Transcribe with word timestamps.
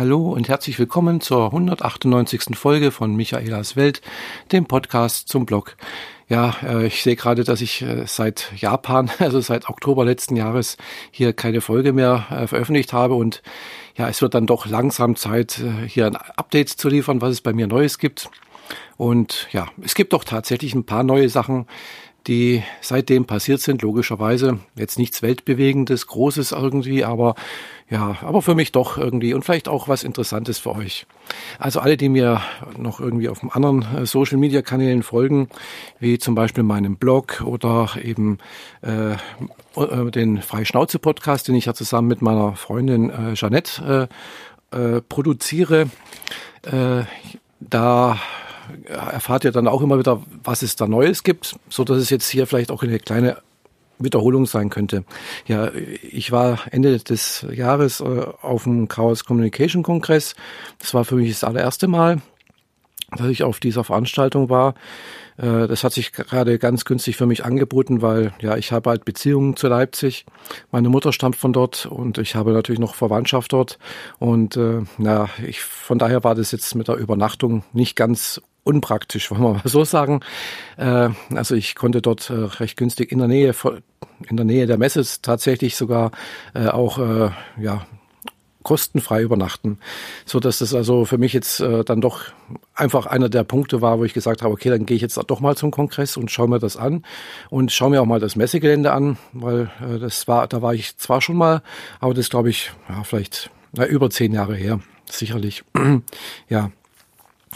Hallo 0.00 0.32
und 0.32 0.48
herzlich 0.48 0.78
willkommen 0.78 1.20
zur 1.20 1.44
198. 1.52 2.56
Folge 2.56 2.90
von 2.90 3.14
Michaelas 3.14 3.76
Welt, 3.76 4.00
dem 4.50 4.64
Podcast 4.64 5.28
zum 5.28 5.44
Blog. 5.44 5.76
Ja, 6.26 6.56
äh, 6.62 6.86
ich 6.86 7.02
sehe 7.02 7.16
gerade, 7.16 7.44
dass 7.44 7.60
ich 7.60 7.82
äh, 7.82 8.06
seit 8.06 8.50
Japan, 8.56 9.10
also 9.18 9.42
seit 9.42 9.68
Oktober 9.68 10.06
letzten 10.06 10.36
Jahres, 10.36 10.78
hier 11.10 11.34
keine 11.34 11.60
Folge 11.60 11.92
mehr 11.92 12.28
äh, 12.30 12.46
veröffentlicht 12.46 12.94
habe 12.94 13.12
und 13.12 13.42
ja, 13.94 14.08
es 14.08 14.22
wird 14.22 14.32
dann 14.32 14.46
doch 14.46 14.64
langsam 14.64 15.16
Zeit, 15.16 15.60
hier 15.86 16.06
ein 16.06 16.16
Update 16.16 16.70
zu 16.70 16.88
liefern, 16.88 17.20
was 17.20 17.32
es 17.32 17.40
bei 17.42 17.52
mir 17.52 17.66
Neues 17.66 17.98
gibt. 17.98 18.30
Und 18.96 19.48
ja, 19.52 19.66
es 19.82 19.94
gibt 19.94 20.14
doch 20.14 20.24
tatsächlich 20.24 20.74
ein 20.74 20.86
paar 20.86 21.02
neue 21.02 21.28
Sachen, 21.28 21.66
die 22.26 22.62
seitdem 22.80 23.24
passiert 23.26 23.60
sind, 23.60 23.82
logischerweise. 23.82 24.60
Jetzt 24.76 24.98
nichts 24.98 25.22
Weltbewegendes, 25.22 26.06
Großes 26.06 26.52
irgendwie, 26.52 27.04
aber 27.04 27.34
ja, 27.90 28.16
aber 28.22 28.40
für 28.40 28.54
mich 28.54 28.70
doch 28.70 28.96
irgendwie 28.96 29.34
und 29.34 29.44
vielleicht 29.44 29.68
auch 29.68 29.88
was 29.88 30.04
Interessantes 30.04 30.58
für 30.60 30.76
euch. 30.76 31.06
Also 31.58 31.80
alle, 31.80 31.96
die 31.96 32.08
mir 32.08 32.40
noch 32.78 33.00
irgendwie 33.00 33.28
auf 33.28 33.40
anderen 33.54 33.84
äh, 33.96 34.06
Social 34.06 34.38
Media 34.38 34.62
Kanälen 34.62 35.02
folgen, 35.02 35.48
wie 35.98 36.18
zum 36.18 36.36
Beispiel 36.36 36.62
meinem 36.62 36.96
Blog 36.96 37.42
oder 37.44 37.90
eben 38.00 38.38
äh, 38.82 39.12
äh 39.12 40.10
den 40.12 40.40
Freischnauze 40.40 41.00
Podcast, 41.00 41.48
den 41.48 41.56
ich 41.56 41.66
ja 41.66 41.74
zusammen 41.74 42.06
mit 42.06 42.22
meiner 42.22 42.54
Freundin 42.54 43.10
äh, 43.10 43.34
Jeanette 43.34 44.08
äh, 44.72 44.76
äh, 44.76 45.00
produziere, 45.00 45.90
äh, 46.62 47.02
da 47.58 48.18
erfahrt 48.86 49.44
ihr 49.44 49.50
dann 49.50 49.66
auch 49.66 49.82
immer 49.82 49.98
wieder, 49.98 50.22
was 50.44 50.62
es 50.62 50.76
da 50.76 50.86
Neues 50.86 51.24
gibt, 51.24 51.56
so 51.68 51.82
dass 51.82 51.98
es 51.98 52.08
jetzt 52.08 52.28
hier 52.28 52.46
vielleicht 52.46 52.70
auch 52.70 52.84
eine 52.84 53.00
kleine 53.00 53.38
Wiederholung 54.00 54.46
sein 54.46 54.70
könnte. 54.70 55.04
Ja, 55.46 55.70
ich 55.74 56.32
war 56.32 56.60
Ende 56.70 56.98
des 56.98 57.46
Jahres 57.52 58.00
äh, 58.00 58.26
auf 58.42 58.64
dem 58.64 58.88
Chaos 58.88 59.24
Communication 59.24 59.82
Kongress. 59.82 60.34
Das 60.78 60.94
war 60.94 61.04
für 61.04 61.16
mich 61.16 61.30
das 61.30 61.44
allererste 61.44 61.88
Mal, 61.88 62.20
dass 63.16 63.28
ich 63.28 63.42
auf 63.42 63.60
dieser 63.60 63.84
Veranstaltung 63.84 64.48
war. 64.48 64.74
Äh, 65.36 65.66
das 65.66 65.84
hat 65.84 65.92
sich 65.92 66.12
gerade 66.12 66.58
ganz 66.58 66.84
günstig 66.84 67.16
für 67.16 67.26
mich 67.26 67.44
angeboten, 67.44 68.02
weil 68.02 68.32
ja, 68.40 68.56
ich 68.56 68.72
habe 68.72 68.90
halt 68.90 69.04
Beziehungen 69.04 69.56
zu 69.56 69.68
Leipzig. 69.68 70.26
Meine 70.70 70.88
Mutter 70.88 71.12
stammt 71.12 71.36
von 71.36 71.52
dort 71.52 71.86
und 71.86 72.18
ich 72.18 72.34
habe 72.34 72.52
natürlich 72.52 72.80
noch 72.80 72.94
Verwandtschaft 72.94 73.52
dort. 73.52 73.78
Und 74.18 74.56
äh, 74.56 74.82
na, 74.98 75.28
ich, 75.46 75.62
von 75.62 75.98
daher 75.98 76.24
war 76.24 76.34
das 76.34 76.52
jetzt 76.52 76.74
mit 76.74 76.88
der 76.88 76.96
Übernachtung 76.96 77.64
nicht 77.72 77.96
ganz 77.96 78.40
unpraktisch, 78.64 79.30
wollen 79.30 79.42
wir 79.42 79.54
mal 79.54 79.62
so 79.64 79.84
sagen. 79.84 80.20
Äh, 80.76 81.10
also 81.34 81.54
ich 81.54 81.74
konnte 81.74 82.02
dort 82.02 82.30
äh, 82.30 82.34
recht 82.34 82.76
günstig 82.76 83.12
in 83.12 83.18
der 83.18 83.28
Nähe 83.28 83.54
in 84.28 84.36
der 84.36 84.44
Nähe 84.44 84.66
der 84.66 84.78
Messe 84.78 85.02
tatsächlich 85.22 85.76
sogar 85.76 86.10
äh, 86.54 86.68
auch 86.68 86.98
ja 87.58 87.86
kostenfrei 88.62 89.22
übernachten, 89.22 89.78
so 90.26 90.38
dass 90.38 90.58
das 90.58 90.74
also 90.74 91.06
für 91.06 91.16
mich 91.16 91.32
jetzt 91.32 91.60
dann 91.60 92.02
doch 92.02 92.24
einfach 92.74 93.06
einer 93.06 93.30
der 93.30 93.42
Punkte 93.42 93.80
war, 93.80 93.98
wo 93.98 94.04
ich 94.04 94.12
gesagt 94.12 94.42
habe, 94.42 94.52
okay, 94.52 94.68
dann 94.68 94.84
gehe 94.84 94.96
ich 94.96 95.00
jetzt 95.02 95.18
doch 95.28 95.40
mal 95.40 95.56
zum 95.56 95.70
Kongress 95.70 96.18
und 96.18 96.30
schaue 96.30 96.48
mir 96.48 96.58
das 96.58 96.76
an 96.76 97.02
und 97.48 97.72
schaue 97.72 97.88
mir 97.88 98.02
auch 98.02 98.06
mal 98.06 98.20
das 98.20 98.36
Messegelände 98.36 98.92
an, 98.92 99.16
weil 99.32 99.70
das 99.98 100.28
war, 100.28 100.46
da 100.46 100.60
war 100.60 100.74
ich 100.74 100.98
zwar 100.98 101.22
schon 101.22 101.36
mal, 101.36 101.62
aber 102.00 102.12
das 102.12 102.28
glaube 102.28 102.50
ich, 102.50 102.70
ja, 102.90 103.02
vielleicht 103.02 103.50
na, 103.72 103.86
über 103.86 104.10
zehn 104.10 104.32
Jahre 104.34 104.56
her, 104.56 104.80
sicherlich. 105.10 105.64
ja, 106.48 106.70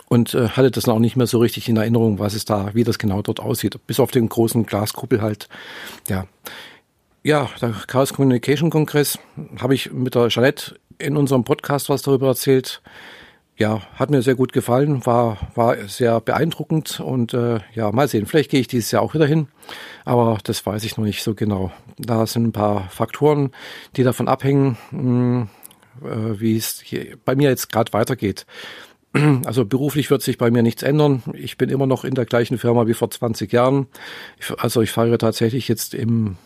und 0.09 0.35
äh, 0.35 0.49
hatte 0.49 0.71
das 0.71 0.89
auch 0.89 0.99
nicht 0.99 1.17
mehr 1.17 1.27
so 1.27 1.39
richtig 1.39 1.69
in 1.69 1.77
Erinnerung, 1.77 2.19
was 2.19 2.35
es 2.35 2.45
da, 2.45 2.75
wie 2.75 2.85
das 2.85 2.99
genau 2.99 3.23
dort 3.23 3.41
aussieht. 3.41 3.79
Bis 3.87 4.01
auf 4.01 4.11
den 4.11 4.29
großen 4.29 4.67
Glaskuppel 4.67 5.23
halt. 5.23 5.49
Ja, 6.09 6.27
ja, 7.23 7.49
der 7.61 7.75
Chaos 7.87 8.13
Communication 8.13 8.69
Kongress 8.69 9.19
habe 9.59 9.75
ich 9.75 9.91
mit 9.91 10.15
der 10.15 10.29
Jeanette 10.29 10.79
in 10.99 11.17
unserem 11.17 11.43
Podcast 11.43 11.89
was 11.89 12.03
darüber 12.03 12.29
erzählt. 12.29 12.83
Ja, 13.57 13.83
hat 13.95 14.11
mir 14.11 14.21
sehr 14.21 14.35
gut 14.35 14.53
gefallen, 14.53 15.07
war, 15.07 15.39
war 15.55 15.77
sehr 15.89 16.21
beeindruckend 16.21 16.99
und 16.99 17.33
äh, 17.33 17.61
ja, 17.73 17.93
mal 17.93 18.09
sehen, 18.09 18.27
vielleicht 18.27 18.51
gehe 18.51 18.61
ich 18.61 18.67
dieses 18.67 18.91
Jahr 18.91 19.01
auch 19.01 19.15
wieder 19.15 19.27
hin, 19.27 19.47
aber 20.05 20.39
das 20.43 20.67
weiß 20.67 20.83
ich 20.83 20.97
noch 20.97 21.05
nicht 21.05 21.23
so 21.23 21.35
genau. 21.35 21.71
Da 21.97 22.27
sind 22.27 22.49
ein 22.49 22.53
paar 22.53 22.91
Faktoren, 22.91 23.53
die 23.97 24.03
davon 24.03 24.27
abhängen, 24.27 24.77
mh, 24.91 25.01
hm, 25.01 25.49
äh, 26.03 26.41
wie 26.41 26.57
es 26.57 26.85
bei 27.25 27.37
mir 27.37 27.49
jetzt 27.49 27.71
gerade 27.71 27.93
weitergeht. 27.93 28.45
Also 29.45 29.65
beruflich 29.65 30.11
wird 30.11 30.23
sich 30.23 30.39
bei 30.39 30.51
mir 30.51 30.63
nichts 30.63 30.83
ändern. 30.83 31.23
Ich 31.35 31.57
bin 31.57 31.71
immer 31.71 31.87
noch 31.87 32.05
in 32.05 32.15
der 32.15 32.25
gleichen 32.25 32.59
Firma 32.59 32.87
wie 32.87 32.95
vor 32.95 33.11
20 33.11 33.53
Jahren. 33.53 33.87
also 34.59 34.83
ich 34.83 34.91
feiere 34.91 35.19
tatsächlich 35.19 35.69
jetzt 35.69 35.95
im, 35.95 36.37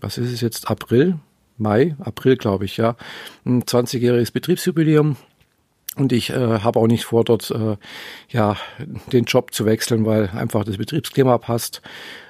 was 0.00 0.18
ist 0.18 0.32
es 0.32 0.40
jetzt, 0.40 0.70
April, 0.70 1.18
Mai, 1.58 1.94
April 2.00 2.36
glaube 2.36 2.64
ich, 2.64 2.76
ja, 2.76 2.96
ein 3.44 3.62
20-jähriges 3.62 4.32
Betriebsjubiläum. 4.32 5.16
Und 5.96 6.12
ich 6.12 6.28
äh, 6.28 6.60
habe 6.60 6.78
auch 6.78 6.86
nicht 6.86 7.06
vor, 7.06 7.24
dort 7.24 7.50
äh, 7.50 7.76
ja 8.28 8.56
den 9.12 9.24
Job 9.24 9.54
zu 9.54 9.64
wechseln, 9.64 10.04
weil 10.04 10.28
einfach 10.28 10.64
das 10.64 10.76
Betriebsklima 10.76 11.38
passt. 11.38 11.80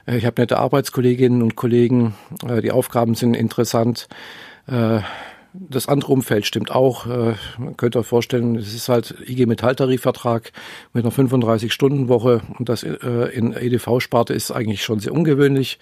Äh, 0.06 0.18
ich 0.18 0.24
habe 0.24 0.40
nette 0.40 0.58
Arbeitskolleginnen 0.58 1.42
und 1.42 1.56
Kollegen, 1.56 2.14
äh, 2.46 2.62
die 2.62 2.70
Aufgaben 2.70 3.16
sind 3.16 3.34
interessant. 3.34 4.08
Äh, 4.68 5.00
das 5.68 5.88
andere 5.88 6.12
Umfeld 6.12 6.46
stimmt 6.46 6.70
auch. 6.70 7.06
Äh, 7.06 7.34
man 7.58 7.76
könnte 7.76 7.98
euch 7.98 8.06
vorstellen, 8.06 8.56
es 8.56 8.74
ist 8.74 8.88
halt 8.88 9.14
IG 9.26 9.46
Metall-Tarifvertrag 9.46 10.52
mit 10.92 11.04
einer 11.04 11.12
35-Stunden-Woche 11.12 12.42
und 12.58 12.68
das 12.68 12.82
äh, 12.82 12.96
in 13.32 13.52
EDV-Sparte 13.52 14.34
ist 14.34 14.50
eigentlich 14.50 14.82
schon 14.82 15.00
sehr 15.00 15.12
ungewöhnlich. 15.12 15.78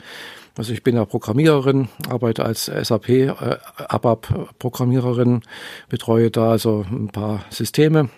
Also 0.56 0.72
ich 0.72 0.84
bin 0.84 0.94
ja 0.94 1.04
Programmiererin, 1.04 1.88
arbeite 2.08 2.44
als 2.44 2.66
SAP 2.66 3.08
äh, 3.08 3.32
ABAP-Programmiererin, 3.76 5.42
betreue 5.88 6.30
da 6.30 6.52
also 6.52 6.84
ein 6.90 7.08
paar 7.08 7.44
Systeme 7.50 8.08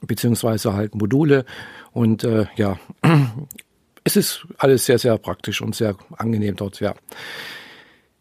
beziehungsweise 0.00 0.74
halt 0.74 0.94
Module 0.94 1.44
und 1.92 2.24
äh, 2.24 2.46
ja, 2.56 2.78
es 4.04 4.16
ist 4.16 4.46
alles 4.56 4.86
sehr, 4.86 4.98
sehr 4.98 5.18
praktisch 5.18 5.60
und 5.60 5.74
sehr 5.74 5.96
angenehm 6.16 6.56
dort, 6.56 6.80
ja. 6.80 6.94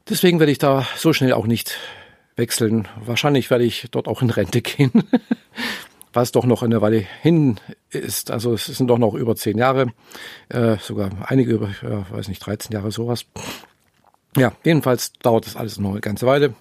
Deswegen 0.10 0.40
werde 0.40 0.52
ich 0.52 0.58
da 0.58 0.88
so 0.96 1.12
schnell 1.12 1.34
auch 1.34 1.48
nicht 1.48 1.78
wechseln. 2.38 2.88
Wahrscheinlich 3.04 3.50
werde 3.50 3.66
ich 3.66 3.88
dort 3.92 4.08
auch 4.08 4.22
in 4.22 4.30
Rente 4.30 4.62
gehen, 4.64 4.92
was 6.14 6.32
doch 6.32 6.46
noch 6.46 6.64
eine 6.64 6.82
Weile 6.82 7.06
hin 7.22 7.60
ist. 7.90 8.32
Also 8.32 8.54
es 8.54 8.66
sind 8.66 8.88
doch 8.88 8.98
noch 8.98 9.14
über 9.14 9.36
zehn 9.36 9.58
Jahre, 9.58 9.88
äh, 10.50 10.78
sogar 10.78 11.12
einige 11.26 11.54
über, 11.54 11.70
ja, 11.82 12.10
weiß 12.10 12.30
nicht, 12.30 12.40
13 12.40 12.72
Jahre 12.72 12.92
sowas. 12.92 13.26
Ja, 14.38 14.54
jedenfalls 14.64 15.14
dauert 15.14 15.46
das 15.46 15.56
alles 15.56 15.80
noch 15.80 15.92
eine 15.92 16.02
ganze 16.02 16.28
Weile. 16.28 16.54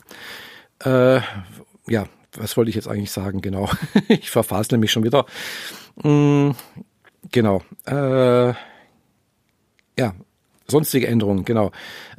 Äh, 0.82 1.20
ja, 1.88 2.06
was 2.36 2.56
wollte 2.56 2.70
ich 2.70 2.74
jetzt 2.74 2.88
eigentlich 2.88 3.10
sagen? 3.10 3.40
Genau, 3.40 3.68
ich 4.08 4.30
verfasle 4.30 4.78
mich 4.78 4.92
schon 4.92 5.04
wieder. 5.04 5.26
Mm, 6.02 6.50
genau. 7.30 7.62
Äh, 7.86 8.54
ja, 9.98 10.14
Sonstige 10.68 11.06
Änderungen, 11.06 11.44
genau. 11.44 11.70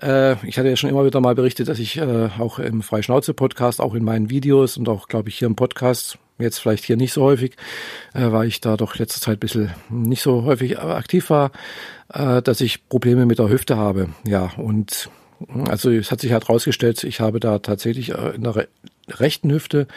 Äh, 0.02 0.34
ich 0.48 0.58
hatte 0.58 0.70
ja 0.70 0.76
schon 0.76 0.90
immer 0.90 1.06
wieder 1.06 1.20
mal 1.20 1.36
berichtet, 1.36 1.68
dass 1.68 1.80
ich 1.80 1.98
äh, 1.98 2.30
auch 2.40 2.60
im 2.60 2.82
Freischnauze-Podcast, 2.82 3.82
auch 3.82 3.94
in 3.94 4.04
meinen 4.04 4.30
Videos 4.30 4.78
und 4.78 4.88
auch, 4.88 5.08
glaube 5.08 5.30
ich, 5.30 5.38
hier 5.38 5.48
im 5.48 5.56
Podcast, 5.56 6.18
jetzt 6.40 6.60
vielleicht 6.60 6.86
hier 6.86 6.98
nicht 6.98 7.14
so 7.14 7.24
häufig, 7.24 7.56
äh, 8.14 8.32
weil 8.32 8.48
ich 8.48 8.62
da 8.62 8.78
doch 8.78 8.96
letzte 8.96 9.20
Zeit 9.20 9.38
ein 9.38 9.40
bisschen 9.40 9.72
nicht 9.90 10.22
so 10.22 10.44
häufig 10.44 10.80
aktiv 10.80 11.30
war, 11.30 11.52
äh, 12.14 12.42
dass 12.42 12.62
ich 12.62 12.88
Probleme 12.88 13.26
mit 13.26 13.40
der 13.40 13.50
Hüfte 13.50 13.76
habe. 13.76 14.10
Ja, 14.26 14.52
und 14.58 15.10
also 15.68 15.92
es 15.92 16.12
hat 16.12 16.22
sich 16.22 16.32
halt 16.32 16.50
rausgestellt, 16.50 17.04
ich 17.04 17.20
habe 17.20 17.40
da 17.40 17.60
tatsächlich 17.60 18.12
äh, 18.12 18.36
in 18.36 18.44
der 18.44 18.56
re 18.56 18.68
rechten 19.10 19.52
Hüfte 19.52 19.88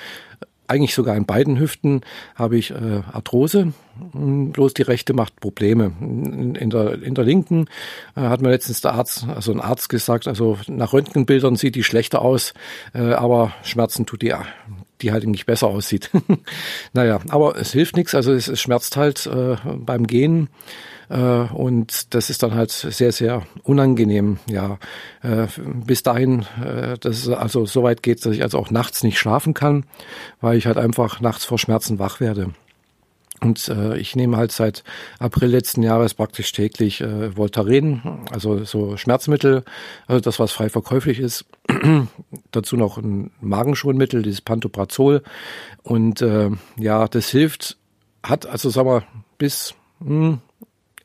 eigentlich 0.71 0.95
sogar 0.95 1.17
in 1.17 1.27
beiden 1.27 1.59
Hüften 1.59 2.03
habe 2.35 2.57
ich 2.57 2.71
äh, 2.71 3.03
Arthrose. 3.13 3.73
Hm, 4.13 4.53
bloß 4.53 4.75
die 4.75 4.83
rechte 4.83 5.13
macht 5.13 5.41
Probleme. 5.41 5.93
In, 6.01 6.71
der, 6.71 7.03
in 7.03 7.15
der 7.15 7.25
linken 7.25 7.67
äh, 8.17 8.21
hat 8.21 8.41
mir 8.41 8.51
letztens 8.51 8.81
der 8.81 8.95
Arzt, 8.95 9.27
also 9.29 9.53
ein 9.53 9.61
Arzt 9.61 9.89
gesagt, 9.89 10.29
also 10.29 10.59
nach 10.69 10.93
Röntgenbildern 10.93 11.57
sieht 11.57 11.75
die 11.75 11.85
schlechter 11.85 12.23
aus, 12.23 12.55
äh, 12.95 13.13
aber 13.13 13.53
Schmerzen 13.63 14.07
tut 14.07 14.23
die, 14.23 14.35
die 15.03 15.13
halt 15.13 15.27
nicht 15.27 15.47
besser 15.47 15.67
aussieht. 15.67 16.11
naja, 16.93 17.21
aber 17.29 17.57
es 17.57 17.73
hilft 17.73 17.97
nichts, 17.97 18.15
also 18.15 18.33
es, 18.33 18.49
es 18.49 18.61
schmerzt 18.61 18.97
halt 18.97 19.27
äh, 19.27 19.57
beim 19.77 20.07
Gehen. 20.07 20.49
Äh, 21.11 21.19
und 21.53 22.15
das 22.15 22.31
ist 22.31 22.43
dann 22.43 22.55
halt 22.55 22.71
sehr, 22.71 23.13
sehr 23.13 23.43
unangenehm. 23.65 24.39
Ja, 24.49 24.79
äh, 25.23 25.47
bis 25.85 26.03
dahin, 26.03 26.47
äh, 26.65 26.97
dass 26.99 27.19
es 27.19 27.29
also 27.29 27.67
so 27.67 27.83
weit 27.83 28.03
geht, 28.03 28.25
dass 28.25 28.33
ich 28.35 28.43
also 28.43 28.59
auch 28.59 28.71
nachts 28.71 29.03
nicht 29.03 29.19
schlafen 29.19 29.53
kann, 29.53 29.85
weil 30.41 30.57
ich 30.57 30.67
halt 30.67 30.79
einfach 30.79 31.21
nachts 31.21 31.45
vor 31.45 31.59
Schmerzen 31.59 31.99
wach 31.99 32.21
werde. 32.21 32.53
Und 33.41 33.69
äh, 33.69 33.97
ich 33.97 34.15
nehme 34.17 34.37
halt 34.37 34.53
seit 34.53 34.85
April 35.19 35.49
letzten 35.49 35.83
Jahres 35.83 36.13
praktisch 36.13 36.53
täglich 36.53 37.01
äh, 37.01 37.37
Voltaren, 37.37 38.27
also 38.31 38.65
so 38.65 38.99
Schmerzmittel, 38.99 39.65
also 40.07 40.21
das, 40.21 40.39
was 40.39 40.53
frei 40.53 40.69
verkäuflich 40.69 41.19
ist. 41.19 41.47
Dazu 42.53 42.77
noch 42.77 42.99
ein 42.99 43.31
Magenschonmittel, 43.41 44.23
dieses 44.23 44.43
Pantoprazol. 44.43 45.23
Und 45.83 46.21
äh, 46.21 46.51
ja, 46.77 47.09
das 47.09 47.31
hilft, 47.31 47.79
hat 48.23 48.45
also 48.45 48.69
sagen 48.69 48.89
wir 48.89 49.05
bis 49.39 49.75
hm, 50.05 50.41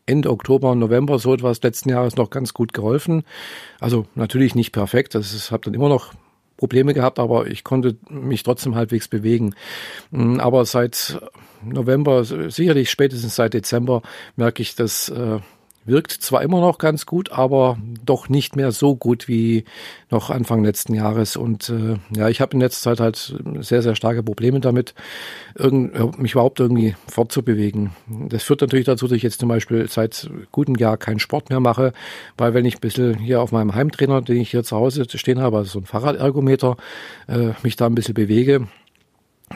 Ende 0.06 0.30
Oktober, 0.30 0.76
November 0.76 1.20
so 1.20 1.34
etwas 1.34 1.62
letzten 1.62 1.90
Jahres 1.90 2.16
noch 2.16 2.30
ganz 2.30 2.54
gut 2.54 2.74
geholfen. 2.74 3.24
Also 3.80 4.06
natürlich 4.16 4.56
nicht 4.56 4.72
perfekt, 4.72 5.16
das 5.16 5.34
ist, 5.34 5.52
habe 5.52 5.64
dann 5.64 5.74
immer 5.74 5.90
noch 5.90 6.14
Probleme 6.58 6.94
gehabt, 6.94 7.20
aber 7.20 7.48
ich 7.48 7.64
konnte 7.64 7.98
mich 8.10 8.44
trotzdem 8.44 8.76
halbwegs 8.76 9.08
bewegen. 9.08 9.56
Mm, 10.12 10.40
aber 10.40 10.66
seit 10.66 11.20
November, 11.64 12.24
sicherlich 12.24 12.90
spätestens 12.90 13.36
seit 13.36 13.54
Dezember, 13.54 14.02
merke 14.36 14.62
ich, 14.62 14.76
dass 14.76 15.10
äh, 15.10 15.40
wirkt 15.86 16.12
zwar 16.12 16.42
immer 16.42 16.60
noch 16.60 16.78
ganz 16.78 17.06
gut, 17.06 17.32
aber 17.32 17.78
doch 18.04 18.28
nicht 18.28 18.56
mehr 18.56 18.72
so 18.72 18.96
gut 18.96 19.28
wie 19.28 19.66
noch 20.10 20.30
Anfang 20.30 20.64
letzten 20.64 20.94
Jahres. 20.94 21.38
Und 21.38 21.70
äh, 21.70 21.98
ja, 22.16 22.30
ich 22.30 22.42
habe 22.42 22.54
in 22.54 22.60
letzter 22.60 22.92
Zeit 22.92 23.00
halt 23.00 23.36
sehr, 23.60 23.82
sehr 23.82 23.96
starke 23.96 24.24
Probleme 24.24 24.60
damit, 24.60 24.94
irgend, 25.56 26.20
mich 26.20 26.34
überhaupt 26.34 26.60
irgendwie 26.60 26.96
fortzubewegen. 27.08 27.92
Das 28.30 28.44
führt 28.44 28.62
natürlich 28.62 28.86
dazu, 28.86 29.08
dass 29.08 29.16
ich 29.16 29.24
jetzt 29.24 29.40
zum 29.40 29.50
Beispiel 29.50 29.88
seit 29.88 30.30
gutem 30.52 30.76
Jahr 30.76 30.98
keinen 30.98 31.20
Sport 31.20 31.50
mehr 31.50 31.60
mache, 31.60 31.94
weil 32.38 32.54
wenn 32.54 32.66
ich 32.66 32.78
ein 32.78 32.82
bisschen 32.82 33.18
hier 33.18 33.42
auf 33.42 33.52
meinem 33.52 33.76
Heimtrainer, 33.76 34.22
den 34.22 34.38
ich 34.38 34.52
hier 34.52 34.64
zu 34.64 34.76
Hause 34.76 35.06
stehen 35.08 35.40
habe, 35.40 35.58
also 35.58 35.70
so 35.72 35.80
ein 35.80 35.86
Fahrradergometer, 35.86 36.78
äh, 37.28 37.52
mich 37.64 37.76
da 37.76 37.86
ein 37.86 37.96
bisschen 37.96 38.16
bewege, 38.16 38.68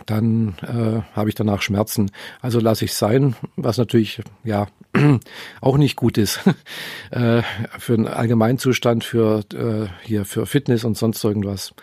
dann 0.06 0.56
äh, 0.62 1.02
habe 1.16 1.30
ich 1.30 1.36
danach 1.36 1.62
Schmerzen. 1.62 2.12
Also 2.42 2.60
lasse 2.60 2.86
ich 2.86 2.94
sein, 2.94 3.36
was 3.56 3.78
natürlich 3.78 4.22
ja 4.44 4.68
auch 5.62 5.78
nicht 5.78 5.96
gut 5.96 6.18
ist 6.18 6.40
äh, 7.12 7.42
für 7.78 7.94
einen 7.94 8.08
Allgemeinzustand, 8.08 9.04
für 9.04 9.44
äh, 9.54 9.88
hier 10.06 10.26
für 10.26 10.46
Fitness 10.46 10.84
und 10.84 10.98
sonst 10.98 11.24
irgendwas. 11.24 11.74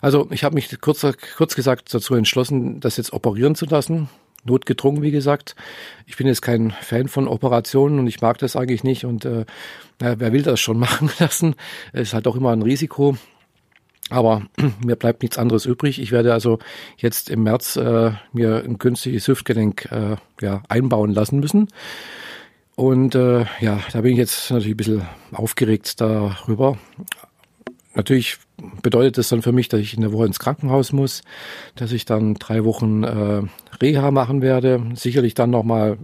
Also 0.00 0.28
ich 0.30 0.44
habe 0.44 0.54
mich 0.54 0.80
kurz, 0.80 1.06
kurz 1.36 1.54
gesagt 1.54 1.92
dazu 1.92 2.14
entschlossen, 2.14 2.80
das 2.80 2.96
jetzt 2.96 3.12
operieren 3.12 3.54
zu 3.54 3.66
lassen. 3.66 4.08
Notgedrungen, 4.44 5.02
wie 5.02 5.10
gesagt. 5.10 5.54
Ich 6.06 6.16
bin 6.16 6.26
jetzt 6.26 6.40
kein 6.40 6.70
Fan 6.70 7.08
von 7.08 7.28
Operationen 7.28 7.98
und 7.98 8.06
ich 8.06 8.22
mag 8.22 8.38
das 8.38 8.56
eigentlich 8.56 8.84
nicht. 8.84 9.04
Und 9.04 9.26
äh, 9.26 9.44
wer 9.98 10.32
will 10.32 10.42
das 10.42 10.60
schon 10.60 10.78
machen 10.78 11.10
lassen? 11.18 11.56
Es 11.92 12.14
halt 12.14 12.26
auch 12.26 12.36
immer 12.36 12.52
ein 12.52 12.62
Risiko. 12.62 13.16
Aber 14.10 14.42
mir 14.84 14.96
bleibt 14.96 15.22
nichts 15.22 15.38
anderes 15.38 15.64
übrig. 15.64 16.00
Ich 16.00 16.12
werde 16.12 16.32
also 16.32 16.58
jetzt 16.98 17.30
im 17.30 17.44
März 17.44 17.76
äh, 17.76 18.12
mir 18.32 18.62
ein 18.64 18.78
künstliches 18.78 19.26
Hüftgelenk 19.26 19.88
äh, 19.90 20.16
ja, 20.44 20.62
einbauen 20.68 21.12
lassen 21.12 21.40
müssen. 21.40 21.68
Und 22.76 23.14
äh, 23.14 23.44
ja, 23.60 23.80
da 23.92 24.00
bin 24.00 24.12
ich 24.12 24.18
jetzt 24.18 24.50
natürlich 24.50 24.74
ein 24.74 24.76
bisschen 24.76 25.02
aufgeregt 25.32 26.00
darüber. 26.00 26.78
Natürlich 27.94 28.38
bedeutet 28.82 29.18
das 29.18 29.28
dann 29.28 29.42
für 29.42 29.52
mich, 29.52 29.68
dass 29.68 29.80
ich 29.80 29.94
in 29.94 30.00
der 30.00 30.12
Woche 30.12 30.26
ins 30.26 30.38
Krankenhaus 30.38 30.92
muss, 30.92 31.22
dass 31.74 31.92
ich 31.92 32.04
dann 32.04 32.34
drei 32.34 32.64
Wochen 32.64 33.02
äh, 33.02 33.42
Reha 33.82 34.10
machen 34.10 34.42
werde, 34.42 34.82
sicherlich 34.94 35.34
dann 35.34 35.50
nochmal 35.50 35.98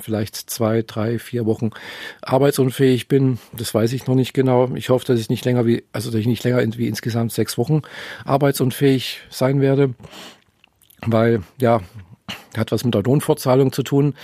vielleicht 0.00 0.36
zwei, 0.36 0.82
drei, 0.82 1.18
vier 1.18 1.46
Wochen 1.46 1.70
arbeitsunfähig 2.22 3.08
bin. 3.08 3.38
Das 3.56 3.74
weiß 3.74 3.92
ich 3.92 4.06
noch 4.06 4.14
nicht 4.14 4.34
genau. 4.34 4.74
Ich 4.74 4.88
hoffe, 4.90 5.04
dass 5.06 5.20
ich 5.20 5.30
nicht 5.30 5.44
länger 5.44 5.66
wie, 5.66 5.84
also 5.92 6.10
dass 6.10 6.20
ich 6.20 6.26
nicht 6.26 6.44
länger 6.44 6.62
wie 6.76 6.88
insgesamt 6.88 7.32
sechs 7.32 7.58
Wochen 7.58 7.82
arbeitsunfähig 8.24 9.20
sein 9.30 9.60
werde, 9.60 9.94
weil 11.02 11.42
ja, 11.60 11.80
hat 12.56 12.72
was 12.72 12.84
mit 12.84 12.94
der 12.94 13.02
Lohnfortzahlung 13.02 13.72
zu 13.72 13.82
tun. 13.82 14.14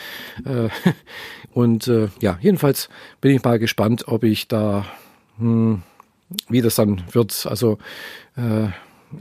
Äh, 0.44 0.68
und 1.52 1.88
äh, 1.88 2.08
ja, 2.20 2.38
jedenfalls 2.40 2.88
bin 3.20 3.34
ich 3.34 3.42
mal 3.42 3.58
gespannt, 3.58 4.08
ob 4.08 4.24
ich 4.24 4.48
da, 4.48 4.86
hm, 5.38 5.82
wie 6.48 6.62
das 6.62 6.74
dann 6.74 7.02
wird. 7.12 7.46
Also 7.46 7.78
äh, 8.36 8.68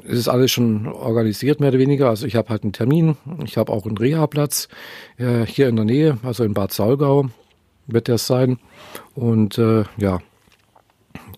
es 0.04 0.20
ist 0.20 0.28
alles 0.28 0.52
schon 0.52 0.88
organisiert, 0.88 1.60
mehr 1.60 1.70
oder 1.70 1.80
weniger. 1.80 2.10
Also 2.10 2.26
ich 2.26 2.36
habe 2.36 2.50
halt 2.50 2.64
einen 2.64 2.74
Termin, 2.74 3.18
ich 3.44 3.58
habe 3.58 3.72
auch 3.72 3.86
einen 3.86 3.98
Reha-Platz 3.98 4.68
äh, 5.18 5.46
hier 5.46 5.68
in 5.68 5.76
der 5.76 5.86
Nähe, 5.86 6.18
also 6.24 6.44
in 6.44 6.54
Bad 6.54 6.72
Saulgau 6.72 7.30
wird 7.88 8.08
das 8.08 8.28
sein. 8.28 8.60
Und 9.16 9.58
äh, 9.58 9.84
ja, 9.98 10.20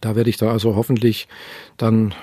da 0.01 0.15
werde 0.15 0.29
ich 0.29 0.38
da 0.38 0.51
also 0.51 0.75
hoffentlich 0.75 1.27
dann 1.77 2.13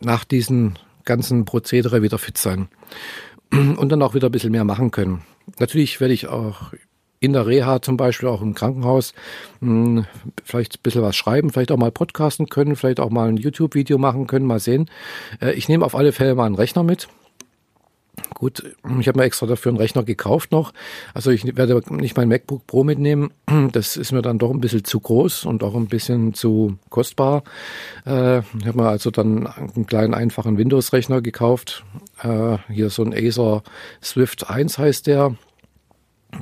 nach 0.00 0.24
diesen 0.24 0.78
ganzen 1.04 1.44
Prozedere 1.44 2.02
wieder 2.02 2.18
fit 2.18 2.38
sein 2.38 2.68
und 3.52 3.88
dann 3.90 4.02
auch 4.02 4.14
wieder 4.14 4.28
ein 4.28 4.32
bisschen 4.32 4.52
mehr 4.52 4.64
machen 4.64 4.90
können. 4.90 5.22
Natürlich 5.58 6.00
werde 6.00 6.14
ich 6.14 6.28
auch 6.28 6.72
in 7.26 7.34
der 7.34 7.46
Reha 7.46 7.82
zum 7.82 7.96
Beispiel, 7.96 8.28
auch 8.28 8.42
im 8.42 8.54
Krankenhaus, 8.54 9.12
mh, 9.60 9.68
hm, 9.68 10.06
vielleicht 10.44 10.76
ein 10.76 10.82
bisschen 10.82 11.02
was 11.02 11.16
schreiben, 11.16 11.50
vielleicht 11.50 11.72
auch 11.72 11.76
mal 11.76 11.92
podcasten 11.92 12.48
können, 12.48 12.76
vielleicht 12.76 13.00
auch 13.00 13.10
mal 13.10 13.28
ein 13.28 13.36
YouTube-Video 13.36 13.98
machen 13.98 14.26
können, 14.26 14.46
mal 14.46 14.60
sehen. 14.60 14.90
Äh, 15.40 15.52
ich 15.52 15.68
nehme 15.68 15.84
auf 15.84 15.94
alle 15.94 16.12
Fälle 16.12 16.34
mal 16.34 16.46
einen 16.46 16.54
Rechner 16.54 16.82
mit. 16.82 17.08
Gut, 18.34 18.62
ich 19.00 19.08
habe 19.08 19.18
mir 19.18 19.24
extra 19.24 19.46
dafür 19.46 19.70
einen 19.70 19.78
Rechner 19.78 20.02
gekauft 20.02 20.52
noch. 20.52 20.72
Also 21.14 21.30
ich 21.30 21.56
werde 21.56 21.80
nicht 21.94 22.16
mein 22.16 22.28
MacBook 22.28 22.66
Pro 22.66 22.84
mitnehmen. 22.84 23.30
Das 23.72 23.96
ist 23.96 24.12
mir 24.12 24.22
dann 24.22 24.38
doch 24.38 24.50
ein 24.50 24.60
bisschen 24.60 24.84
zu 24.84 25.00
groß 25.00 25.44
und 25.44 25.62
auch 25.62 25.74
ein 25.74 25.86
bisschen 25.86 26.34
zu 26.34 26.78
kostbar. 26.88 27.42
Äh, 28.06 28.38
ich 28.38 28.66
habe 28.66 28.76
mir 28.76 28.88
also 28.88 29.10
dann 29.10 29.46
einen 29.46 29.86
kleinen 29.86 30.14
einfachen 30.14 30.56
Windows-Rechner 30.56 31.20
gekauft. 31.20 31.84
Äh, 32.22 32.58
hier 32.68 32.90
so 32.90 33.02
ein 33.02 33.14
Acer 33.14 33.62
Swift 34.02 34.48
1 34.48 34.78
heißt 34.78 35.06
der. 35.06 35.34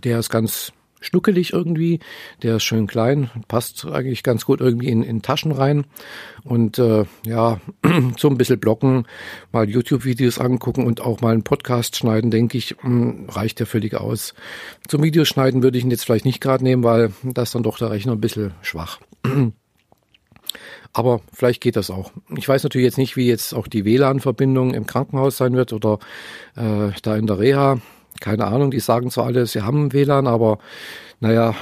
Der 0.02 0.18
ist 0.18 0.30
ganz 0.30 0.72
schnuckelig 1.04 1.52
irgendwie, 1.52 2.00
der 2.42 2.56
ist 2.56 2.64
schön 2.64 2.86
klein, 2.86 3.30
passt 3.48 3.86
eigentlich 3.86 4.22
ganz 4.22 4.44
gut 4.44 4.60
irgendwie 4.60 4.88
in, 4.88 5.02
in 5.02 5.22
Taschen 5.22 5.52
rein. 5.52 5.84
Und 6.42 6.78
äh, 6.78 7.04
ja, 7.26 7.60
so 8.16 8.28
ein 8.28 8.38
bisschen 8.38 8.58
blocken, 8.58 9.06
mal 9.52 9.68
YouTube-Videos 9.68 10.38
angucken 10.38 10.86
und 10.86 11.00
auch 11.00 11.20
mal 11.20 11.32
einen 11.32 11.44
Podcast 11.44 11.96
schneiden, 11.96 12.30
denke 12.30 12.58
ich, 12.58 12.76
mh, 12.82 12.82
hm, 12.82 13.28
reicht 13.28 13.60
ja 13.60 13.66
völlig 13.66 13.94
aus. 13.94 14.34
Zum 14.88 15.02
Videoschneiden 15.02 15.62
würde 15.62 15.78
ich 15.78 15.84
ihn 15.84 15.90
jetzt 15.90 16.04
vielleicht 16.04 16.24
nicht 16.24 16.40
gerade 16.40 16.64
nehmen, 16.64 16.82
weil 16.82 17.12
das 17.22 17.52
dann 17.52 17.62
doch 17.62 17.78
der 17.78 17.90
Rechner 17.90 18.12
ein 18.12 18.20
bisschen 18.20 18.54
schwach. 18.62 18.98
Aber 20.96 21.22
vielleicht 21.32 21.60
geht 21.60 21.74
das 21.74 21.90
auch. 21.90 22.12
Ich 22.36 22.48
weiß 22.48 22.62
natürlich 22.62 22.84
jetzt 22.84 22.98
nicht, 22.98 23.16
wie 23.16 23.26
jetzt 23.26 23.52
auch 23.52 23.66
die 23.66 23.84
WLAN-Verbindung 23.84 24.74
im 24.74 24.86
Krankenhaus 24.86 25.36
sein 25.36 25.54
wird 25.54 25.72
oder 25.72 25.98
äh, 26.54 26.92
da 27.02 27.16
in 27.16 27.26
der 27.26 27.40
Reha 27.40 27.80
keine 28.20 28.46
Ahnung, 28.46 28.70
die 28.70 28.80
sagen 28.80 29.10
zwar 29.10 29.26
alle, 29.26 29.46
sie 29.46 29.62
haben 29.62 29.92
WLAN, 29.92 30.26
aber 30.26 30.58
naja, 31.20 31.54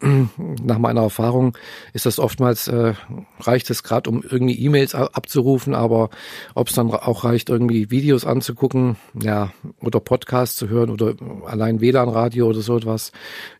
nach 0.62 0.78
meiner 0.78 1.02
Erfahrung 1.02 1.56
ist 1.92 2.06
das 2.06 2.18
oftmals, 2.18 2.66
äh, 2.68 2.94
reicht 3.40 3.70
es 3.70 3.82
gerade, 3.82 4.10
um 4.10 4.22
irgendwie 4.28 4.58
E-Mails 4.58 4.94
abzurufen, 4.94 5.74
aber 5.74 6.10
ob 6.54 6.68
es 6.68 6.74
dann 6.74 6.90
auch 6.90 7.24
reicht, 7.24 7.50
irgendwie 7.50 7.90
Videos 7.90 8.24
anzugucken, 8.24 8.96
ja, 9.20 9.52
oder 9.80 10.00
Podcasts 10.00 10.56
zu 10.56 10.68
hören 10.68 10.90
oder 10.90 11.14
allein 11.46 11.80
WLAN-Radio 11.80 12.46
oder 12.46 12.62
so 12.62 12.76
etwas, 12.76 13.12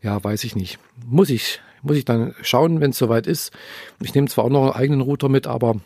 ja, 0.02 0.22
weiß 0.22 0.44
ich 0.44 0.56
nicht. 0.56 0.78
Muss 1.06 1.30
ich, 1.30 1.60
muss 1.82 1.96
ich 1.96 2.04
dann 2.04 2.34
schauen, 2.42 2.80
wenn 2.80 2.90
es 2.90 2.98
soweit 2.98 3.26
ist. 3.26 3.52
Ich 4.02 4.14
nehme 4.14 4.28
zwar 4.28 4.46
auch 4.46 4.50
noch 4.50 4.62
einen 4.62 4.82
eigenen 4.82 5.00
Router 5.02 5.28
mit, 5.28 5.46
aber 5.46 5.76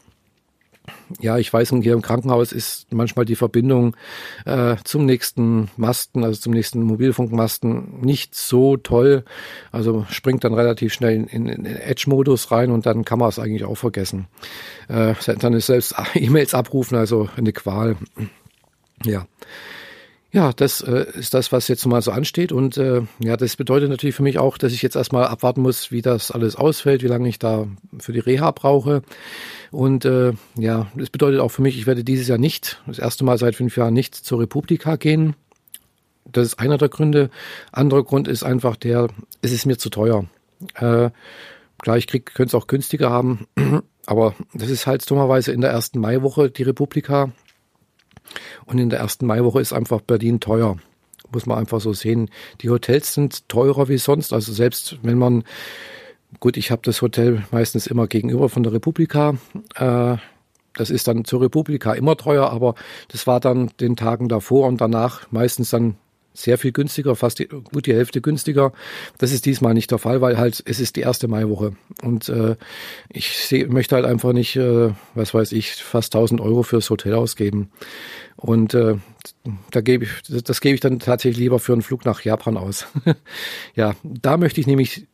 ja, 1.21 1.39
ich 1.39 1.53
weiß, 1.53 1.73
hier 1.83 1.95
im 1.95 2.03
Krankenhaus 2.03 2.53
ist 2.53 2.93
manchmal 2.93 3.25
die 3.25 3.37
Verbindung 3.37 3.97
äh, 4.45 4.77
zum 4.85 5.07
nächsten 5.07 5.71
Masten, 5.77 6.25
also 6.25 6.41
zum 6.41 6.53
nächsten 6.53 6.83
Mobilfunkmasten, 6.83 8.01
nicht 8.01 8.35
so 8.35 8.77
toll. 8.77 9.25
Also 9.73 10.07
springt 10.11 10.45
dann 10.45 10.55
relativ 10.55 10.93
schnell 10.93 11.15
in, 11.15 11.27
in, 11.27 11.47
in 11.47 11.67
Edge-Modus 11.67 12.51
rein 12.51 12.71
und 12.71 12.87
dann 12.87 13.05
kann 13.05 13.19
man 13.19 13.29
es 13.29 13.39
eigentlich 13.39 13.65
auch 13.65 13.77
vergessen. 13.77 14.27
Äh, 14.89 15.15
dann 15.39 15.55
ist 15.55 15.67
selbst 15.67 15.95
E-Mails 16.15 16.55
abrufen, 16.55 16.99
also 16.99 17.29
eine 17.37 17.53
Qual. 17.53 17.97
Ja. 19.05 19.27
Ja, 20.35 20.53
das 20.53 20.81
äh, 20.81 21.07
ist 21.15 21.33
das, 21.33 21.53
was 21.53 21.69
jetzt 21.69 21.87
mal 21.87 22.03
so 22.03 22.11
ansteht. 22.11 22.51
Und 22.51 22.77
äh, 22.77 23.03
ja, 23.21 23.37
das 23.37 23.55
bedeutet 23.55 23.89
natürlich 23.89 24.17
für 24.17 24.25
mich 24.25 24.41
auch, 24.41 24.59
dass 24.59 24.73
ich 24.73 24.83
jetzt 24.83 24.97
erstmal 24.97 25.29
abwarten 25.29 25.63
muss, 25.63 25.93
wie 25.93 26.03
das 26.03 26.33
alles 26.33 26.57
ausfällt, 26.57 27.05
wie 27.05 27.07
lange 27.07 27.29
ich 27.29 27.39
da 27.39 27.69
für 28.01 28.13
die 28.13 28.19
Reha 28.19 28.51
brauche. 28.51 29.03
Und 29.71 30.05
äh, 30.05 30.33
ja, 30.59 30.89
das 30.97 31.11
bedeutet 31.11 31.39
auch 31.39 31.51
für 31.51 31.63
mich, 31.63 31.79
ich 31.79 31.87
werde 31.87 32.03
dieses 32.03 32.27
Jahr 32.27 32.39
nicht, 32.39 32.83
das 32.89 32.99
erste 32.99 33.25
Mal 33.25 33.39
seit 33.39 33.55
fünf 33.55 33.77
Jahren 33.77 33.95
nicht 33.95 34.17
zur 34.17 34.41
Republika 34.41 34.97
gehen. 34.97 35.37
Das 36.25 36.49
ist 36.49 36.59
einer 36.59 36.79
der 36.79 36.89
Gründe. 36.89 37.31
Anderer 37.71 38.03
Grund 38.03 38.27
ist 38.27 38.43
einfach 38.43 38.75
der, 38.75 39.07
es 39.41 39.53
ist 39.53 39.67
mir 39.67 39.79
zu 39.79 39.89
teuer. 39.89 40.25
Äh, 40.75 41.11
klar, 41.81 41.97
ich 41.97 42.09
könnte 42.09 42.43
es 42.43 42.55
auch 42.57 42.67
günstiger 42.67 43.09
haben, 43.09 43.47
aber 44.07 44.35
das 44.53 44.69
ist 44.69 44.89
halt 44.89 45.09
dummerweise 45.09 45.53
in 45.53 45.61
der 45.61 45.71
ersten 45.71 46.01
Maiwoche 46.01 46.51
die 46.51 46.65
Republika. 46.65 47.31
Und 48.67 48.79
in 48.79 48.91
der 48.91 49.01
ersten 49.01 49.27
Maiwoche 49.27 49.61
ist 49.61 49.73
einfach 49.73 50.01
Berlin 50.01 50.41
teuer. 50.41 50.77
Muss 51.33 51.47
man 51.47 51.59
einfach 51.59 51.81
so 51.81 51.93
sehen. 51.93 52.31
Die 52.61 52.71
Hotels 52.71 53.15
sind 53.15 53.49
teurer 53.49 53.89
wie 53.89 53.99
sonst. 53.99 54.33
Also 54.33 54.53
selbst 54.53 54.99
wenn 55.03 55.19
man, 55.19 55.45
gut, 56.41 56.57
ich 56.57 56.71
habe 56.71 56.83
das 56.85 57.03
Hotel 57.03 57.45
meistens 57.51 57.87
immer 57.87 58.07
gegenüber 58.07 58.49
von 58.49 58.63
der 58.63 58.73
Republika. 58.73 59.35
Äh, 59.75 60.17
das 60.77 60.91
ist 60.91 61.07
dann 61.07 61.25
zur 61.25 61.41
Republika 61.41 61.93
immer 61.93 62.17
teuer, 62.17 62.51
aber 62.51 62.75
das 63.09 63.27
war 63.27 63.41
dann 63.41 63.71
den 63.81 63.97
Tagen 63.97 64.29
davor 64.29 64.67
und 64.67 64.81
danach 64.81 65.31
meistens 65.31 65.71
dann 65.71 65.97
sehr 66.35 66.59
viel 66.59 66.73
günstiger, 66.73 67.15
fast 67.15 67.39
die, 67.39 67.47
gut 67.47 67.87
die 67.87 67.95
Hälfte 67.95 68.21
günstiger. 68.21 68.73
Das 69.19 69.33
ist 69.33 69.47
diesmal 69.47 69.73
nicht 69.73 69.91
der 69.91 69.99
Fall, 69.99 70.21
weil 70.21 70.37
halt 70.37 70.63
es 70.67 70.81
ist 70.81 70.97
die 70.97 71.01
erste 71.01 71.29
Maiwoche 71.29 71.77
und 72.03 72.29
äh, 72.29 72.57
ich 73.09 73.39
seh, 73.39 73.67
möchte 73.67 73.95
halt 73.95 74.05
einfach 74.05 74.33
nicht, 74.33 74.57
äh, 74.57 74.91
was 75.15 75.33
weiß 75.33 75.53
ich, 75.53 75.77
fast 75.77 76.15
1000 76.15 76.41
Euro 76.41 76.65
fürs 76.65 76.91
Hotel 76.91 77.15
ausgeben. 77.15 77.71
Und 78.37 78.75
äh, 78.75 78.97
da 79.71 79.81
gebe 79.81 80.05
ich, 80.05 80.11
das 80.43 80.61
gebe 80.61 80.75
ich 80.75 80.81
dann 80.81 80.99
tatsächlich 80.99 81.39
lieber 81.39 81.61
für 81.61 81.73
einen 81.73 81.83
Flug 81.83 82.05
nach 82.05 82.21
Japan 82.23 82.57
aus. 82.57 82.87
ja, 83.75 83.95
da 84.03 84.37
möchte 84.37 84.61
ich 84.61 84.67
nämlich 84.67 85.07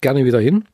gerne 0.00 0.24
wieder 0.24 0.38
hin. 0.38 0.64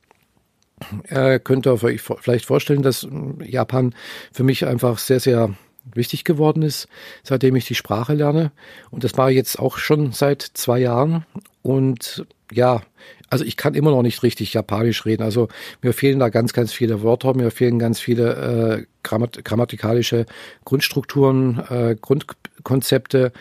Äh, 1.05 1.39
könnt 1.39 1.67
ihr 1.67 1.83
euch 1.83 2.03
vielleicht 2.03 2.47
vorstellen, 2.47 2.83
dass 2.83 3.07
Japan 3.43 3.95
für 4.33 4.43
mich 4.43 4.67
einfach 4.67 4.99
sehr, 4.99 5.21
sehr 5.21 5.55
wichtig 5.93 6.25
geworden 6.25 6.63
ist, 6.63 6.89
seitdem 7.23 7.57
ich 7.57 7.67
die 7.67 7.75
Sprache 7.75 8.15
lerne. 8.15 8.53
Und 8.91 9.05
das 9.05 9.17
mache 9.17 9.31
ich 9.31 9.37
jetzt 9.37 9.59
auch 9.59 9.79
schon 9.79 10.13
seit 10.13 10.43
zwei 10.43 10.79
Jahren. 10.79 11.27
Und 11.63 12.27
ja, 12.53 12.83
also 13.31 13.45
ich 13.45 13.57
kann 13.57 13.75
immer 13.75 13.91
noch 13.91 14.03
nicht 14.03 14.23
richtig 14.23 14.53
Japanisch 14.53 15.05
reden. 15.07 15.23
Also 15.23 15.49
mir 15.83 15.93
fehlen 15.93 16.19
da 16.19 16.29
ganz, 16.29 16.53
ganz 16.53 16.73
viele 16.73 17.03
Wörter, 17.03 17.35
mir 17.35 17.51
fehlen 17.51 17.79
ganz 17.79 18.01
viele 18.01 18.83
äh, 18.83 18.87
grammat 19.03 19.45
grammatikalische 19.45 20.27
Grundstrukturen, 20.65 21.59
äh, 21.69 21.97
Grundkonzepte. 22.01 23.33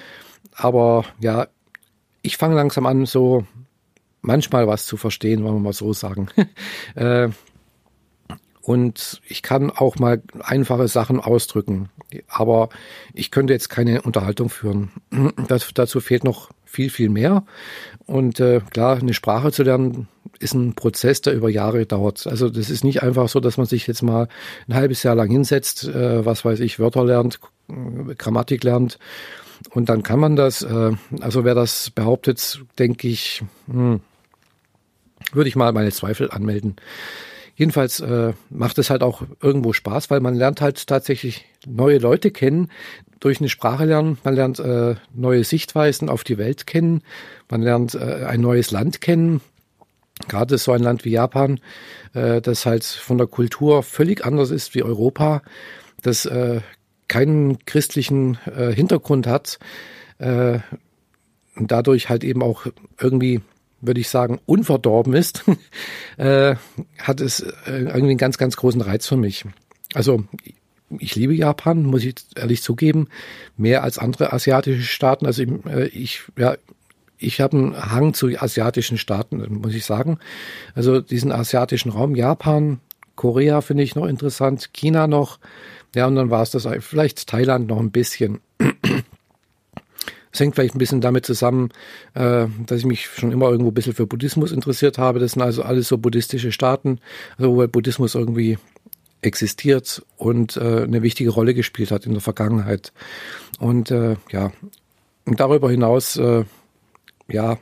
Aber 0.55 1.05
ja, 1.19 1.47
ich 2.21 2.37
fange 2.37 2.55
langsam 2.55 2.85
an, 2.85 3.05
so 3.05 3.45
manchmal 4.21 4.67
was 4.67 4.85
zu 4.85 4.97
verstehen, 4.97 5.43
wollen 5.43 5.55
wir 5.55 5.59
mal 5.59 5.73
so 5.73 5.93
sagen. 5.93 6.27
äh, 6.95 7.29
und 8.63 9.21
ich 9.27 9.41
kann 9.41 9.69
auch 9.69 9.97
mal 9.97 10.21
einfache 10.39 10.87
Sachen 10.87 11.19
ausdrücken. 11.19 11.89
Aber 12.29 12.69
ich 13.13 13.29
könnte 13.29 13.51
jetzt 13.51 13.69
keine 13.69 14.01
Unterhaltung 14.01 14.49
führen. 14.49 14.91
Das, 15.47 15.69
dazu 15.73 15.99
fehlt 15.99 16.23
noch 16.23 16.49
viel, 16.63 16.89
viel 16.89 17.09
mehr. 17.09 17.43
Und 18.05 18.39
äh, 18.39 18.61
klar, 18.71 18.97
eine 18.97 19.13
Sprache 19.13 19.51
zu 19.51 19.63
lernen, 19.63 20.07
ist 20.39 20.53
ein 20.53 20.73
Prozess, 20.75 21.21
der 21.21 21.33
über 21.33 21.49
Jahre 21.49 21.85
dauert. 21.85 22.25
Also 22.25 22.49
das 22.49 22.69
ist 22.69 22.83
nicht 22.83 23.03
einfach 23.03 23.27
so, 23.27 23.39
dass 23.39 23.57
man 23.57 23.65
sich 23.65 23.85
jetzt 23.85 24.01
mal 24.01 24.29
ein 24.67 24.75
halbes 24.75 25.03
Jahr 25.03 25.15
lang 25.15 25.29
hinsetzt, 25.29 25.83
äh, 25.83 26.25
was 26.25 26.45
weiß 26.45 26.61
ich, 26.61 26.79
Wörter 26.79 27.03
lernt, 27.03 27.39
Grammatik 28.17 28.63
lernt 28.63 28.97
und 29.71 29.89
dann 29.89 30.03
kann 30.03 30.19
man 30.19 30.35
das. 30.35 30.61
Äh, 30.61 30.91
also 31.19 31.43
wer 31.43 31.55
das 31.55 31.89
behauptet, 31.89 32.63
denke 32.79 33.07
ich, 33.07 33.43
hm, 33.67 34.01
würde 35.31 35.49
ich 35.49 35.55
mal 35.55 35.73
meine 35.73 35.91
Zweifel 35.91 36.31
anmelden. 36.31 36.75
Jedenfalls 37.55 37.99
äh, 37.99 38.33
macht 38.49 38.77
es 38.79 38.89
halt 38.89 39.03
auch 39.03 39.21
irgendwo 39.41 39.73
Spaß, 39.73 40.09
weil 40.09 40.19
man 40.19 40.33
lernt 40.33 40.61
halt 40.61 40.87
tatsächlich 40.87 41.45
neue 41.67 41.99
Leute 41.99 42.31
kennen 42.31 42.69
durch 43.19 43.39
eine 43.39 43.49
Sprache 43.49 43.85
lernen. 43.85 44.17
Man 44.23 44.35
lernt 44.35 44.59
äh, 44.59 44.95
neue 45.13 45.43
Sichtweisen 45.43 46.09
auf 46.09 46.23
die 46.23 46.37
Welt 46.37 46.65
kennen. 46.65 47.03
Man 47.49 47.61
lernt 47.61 47.95
äh, 47.95 48.25
ein 48.25 48.41
neues 48.41 48.71
Land 48.71 49.01
kennen. 49.01 49.41
Gerade 50.27 50.57
so 50.57 50.71
ein 50.71 50.81
Land 50.81 51.05
wie 51.05 51.11
Japan, 51.11 51.59
äh, 52.13 52.41
das 52.41 52.65
halt 52.65 52.83
von 52.83 53.17
der 53.17 53.27
Kultur 53.27 53.83
völlig 53.83 54.25
anders 54.25 54.51
ist 54.51 54.75
wie 54.75 54.83
Europa, 54.83 55.41
das 56.01 56.25
äh, 56.25 56.61
keinen 57.07 57.63
christlichen 57.65 58.37
äh, 58.45 58.73
Hintergrund 58.73 59.27
hat 59.27 59.59
äh, 60.19 60.59
und 61.55 61.71
dadurch 61.71 62.09
halt 62.09 62.23
eben 62.23 62.41
auch 62.41 62.65
irgendwie 62.99 63.41
würde 63.85 63.99
ich 63.99 64.09
sagen, 64.09 64.39
unverdorben 64.45 65.13
ist, 65.13 65.43
äh, 66.17 66.55
hat 66.99 67.21
es 67.21 67.39
äh, 67.39 67.51
irgendwie 67.65 68.11
einen 68.11 68.17
ganz, 68.17 68.37
ganz 68.37 68.55
großen 68.55 68.81
Reiz 68.81 69.07
für 69.07 69.17
mich. 69.17 69.45
Also 69.93 70.23
ich 70.99 71.15
liebe 71.15 71.33
Japan, 71.33 71.83
muss 71.83 72.03
ich 72.03 72.15
ehrlich 72.35 72.61
zugeben, 72.61 73.07
mehr 73.57 73.83
als 73.83 73.97
andere 73.97 74.33
asiatische 74.33 74.83
Staaten. 74.83 75.25
Also 75.25 75.43
äh, 75.43 75.87
ich, 75.87 76.23
ja, 76.37 76.55
ich 77.17 77.41
habe 77.41 77.57
einen 77.57 77.91
Hang 77.91 78.13
zu 78.13 78.27
asiatischen 78.37 78.97
Staaten, 78.97 79.41
muss 79.61 79.73
ich 79.73 79.85
sagen. 79.85 80.19
Also 80.75 81.01
diesen 81.01 81.31
asiatischen 81.31 81.91
Raum, 81.91 82.15
Japan, 82.15 82.79
Korea 83.15 83.61
finde 83.61 83.83
ich 83.83 83.95
noch 83.95 84.07
interessant, 84.07 84.73
China 84.73 85.07
noch. 85.07 85.39
Ja, 85.95 86.07
und 86.07 86.15
dann 86.15 86.31
war 86.31 86.41
es 86.41 86.51
das 86.51 86.67
vielleicht 86.79 87.27
Thailand 87.27 87.67
noch 87.67 87.79
ein 87.79 87.91
bisschen. 87.91 88.39
Es 90.33 90.39
hängt 90.39 90.55
vielleicht 90.55 90.75
ein 90.75 90.79
bisschen 90.79 90.99
damit 90.99 91.25
zusammen, 91.25 91.69
äh, 92.15 92.47
dass 92.65 92.79
ich 92.79 92.85
mich 92.85 93.05
schon 93.05 93.31
immer 93.31 93.49
irgendwo 93.49 93.69
ein 93.69 93.75
bisschen 93.75 93.93
für 93.93 94.07
Buddhismus 94.07 94.51
interessiert 94.51 94.97
habe. 94.97 95.19
Das 95.19 95.33
sind 95.33 95.43
also 95.43 95.61
alles 95.61 95.87
so 95.87 95.99
buddhistische 95.99 96.51
Staaten, 96.51 96.99
also 97.37 97.55
wo 97.55 97.67
Buddhismus 97.67 98.15
irgendwie 98.15 98.57
existiert 99.21 100.03
und 100.17 100.57
äh, 100.57 100.83
eine 100.83 101.01
wichtige 101.03 101.29
Rolle 101.29 101.53
gespielt 101.53 101.91
hat 101.91 102.05
in 102.05 102.13
der 102.13 102.21
Vergangenheit. 102.21 102.91
Und 103.59 103.91
äh, 103.91 104.15
ja, 104.31 104.51
und 105.25 105.39
darüber 105.39 105.69
hinaus, 105.69 106.17
äh, 106.17 106.43
ja, 107.29 107.57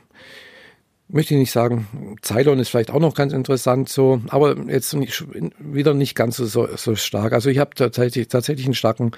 möchte 1.08 1.34
ich 1.34 1.40
nicht 1.40 1.52
sagen, 1.52 2.16
Ceylon 2.22 2.58
ist 2.58 2.70
vielleicht 2.70 2.90
auch 2.90 3.00
noch 3.00 3.14
ganz 3.14 3.32
interessant 3.32 3.88
so, 3.88 4.22
aber 4.28 4.56
jetzt 4.68 4.94
nicht, 4.94 5.24
wieder 5.58 5.94
nicht 5.94 6.14
ganz 6.14 6.36
so, 6.36 6.68
so 6.76 6.94
stark. 6.96 7.32
Also 7.32 7.50
ich 7.50 7.58
habe 7.58 7.74
tatsächlich, 7.74 8.28
tatsächlich 8.28 8.66
einen 8.66 8.74
starken 8.74 9.12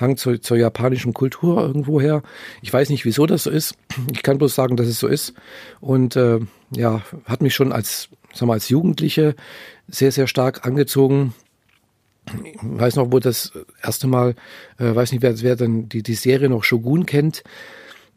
Hang 0.00 0.16
zu, 0.16 0.38
zur 0.38 0.56
japanischen 0.56 1.12
Kultur 1.12 1.60
irgendwoher. 1.60 2.22
Ich 2.62 2.72
weiß 2.72 2.88
nicht, 2.90 3.04
wieso 3.04 3.26
das 3.26 3.44
so 3.44 3.50
ist. 3.50 3.74
Ich 4.12 4.22
kann 4.22 4.38
bloß 4.38 4.54
sagen, 4.54 4.76
dass 4.76 4.86
es 4.86 5.00
so 5.00 5.08
ist. 5.08 5.34
Und 5.80 6.14
äh, 6.16 6.38
ja, 6.70 7.02
hat 7.24 7.42
mich 7.42 7.54
schon 7.54 7.72
als, 7.72 8.08
sag 8.32 8.46
mal, 8.46 8.54
als 8.54 8.68
Jugendliche 8.68 9.34
sehr, 9.88 10.12
sehr 10.12 10.28
stark 10.28 10.64
angezogen. 10.64 11.34
Ich 12.44 12.58
weiß 12.62 12.94
noch, 12.94 13.10
wo 13.10 13.18
das 13.18 13.52
erste 13.82 14.06
Mal, 14.06 14.36
äh, 14.78 14.94
weiß 14.94 15.10
nicht, 15.10 15.22
wer, 15.22 15.40
wer 15.40 15.56
denn 15.56 15.88
die, 15.88 16.04
die 16.04 16.14
Serie 16.14 16.48
noch 16.48 16.62
Shogun 16.62 17.06
kennt. 17.06 17.42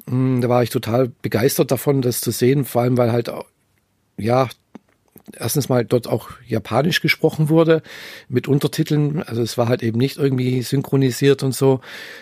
Hm, 0.08 0.42
da 0.42 0.50
war 0.50 0.64
ich 0.64 0.70
total 0.70 1.12
begeistert 1.22 1.72
davon, 1.72 2.02
das 2.02 2.22
zu 2.22 2.32
sehen, 2.32 2.66
vor 2.66 2.82
allem 2.82 2.98
weil 2.98 3.12
halt, 3.12 3.32
ja, 4.18 4.50
erstens 5.38 5.70
mal 5.70 5.86
dort 5.86 6.08
auch 6.08 6.30
Japanisch 6.46 7.02
gesprochen 7.02 7.50
wurde 7.50 7.82
mit 8.28 8.48
Untertiteln. 8.48 9.24
Also 9.24 9.42
es 9.42 9.58
war 9.58 9.68
halt 9.68 9.84
eben 9.84 9.98
nicht 9.98 10.18
irgendwie 10.18 10.62
synchronisiert 10.62 11.44
und 11.44 11.56
so. 11.56 11.80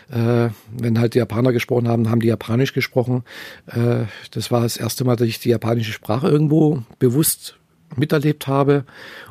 Äh, 0.09 0.49
wenn 0.71 0.99
halt 0.99 1.15
die 1.15 1.19
Japaner 1.19 1.51
gesprochen 1.51 1.87
haben, 1.87 2.09
haben 2.09 2.21
die 2.21 2.27
Japanisch 2.27 2.73
gesprochen. 2.73 3.23
Äh, 3.67 4.05
das 4.31 4.51
war 4.51 4.61
das 4.61 4.77
erste 4.77 5.03
Mal, 5.03 5.15
dass 5.15 5.27
ich 5.27 5.39
die 5.39 5.49
japanische 5.49 5.93
Sprache 5.93 6.27
irgendwo 6.27 6.83
bewusst 6.99 7.57
miterlebt 7.95 8.47
habe. 8.47 8.85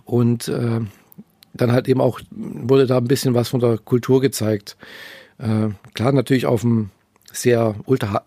Und 0.05 0.49
äh, 0.49 0.81
dann 1.55 1.73
halt 1.73 1.89
eben 1.89 2.01
auch 2.01 2.21
wurde 2.31 2.87
da 2.87 2.99
ein 2.99 3.09
bisschen 3.09 3.35
was 3.35 3.49
von 3.49 3.61
der 3.61 3.79
Kultur 3.79 4.21
gezeigt. 4.21 4.77
Äh, 5.39 5.69
klar, 5.95 6.13
natürlich 6.13 6.47
auf 6.47 6.63
dem 6.63 6.91
sehr 7.33 7.75
ultra 7.87 8.25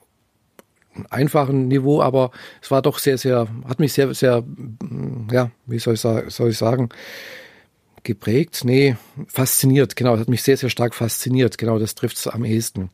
einfachen 1.10 1.68
Niveau, 1.68 2.02
aber 2.02 2.32
es 2.62 2.72
war 2.72 2.82
doch 2.82 3.00
sehr, 3.00 3.18
sehr, 3.18 3.48
hat 3.68 3.80
mich 3.80 3.94
sehr, 3.94 4.14
sehr, 4.14 4.44
ja, 5.32 5.52
wie 5.66 5.80
soll 5.80 5.96
ich, 5.96 6.02
soll 6.02 6.50
ich 6.50 6.58
sagen, 6.58 6.90
geprägt, 8.04 8.62
nee, 8.64 8.96
fasziniert, 9.28 9.96
genau, 9.96 10.18
hat 10.18 10.28
mich 10.28 10.44
sehr, 10.44 10.58
sehr 10.58 10.70
stark 10.70 10.94
fasziniert, 10.94 11.58
genau, 11.58 11.80
das 11.80 11.96
trifft 11.96 12.18
es 12.18 12.28
am 12.28 12.46
ehesten. 12.46 12.90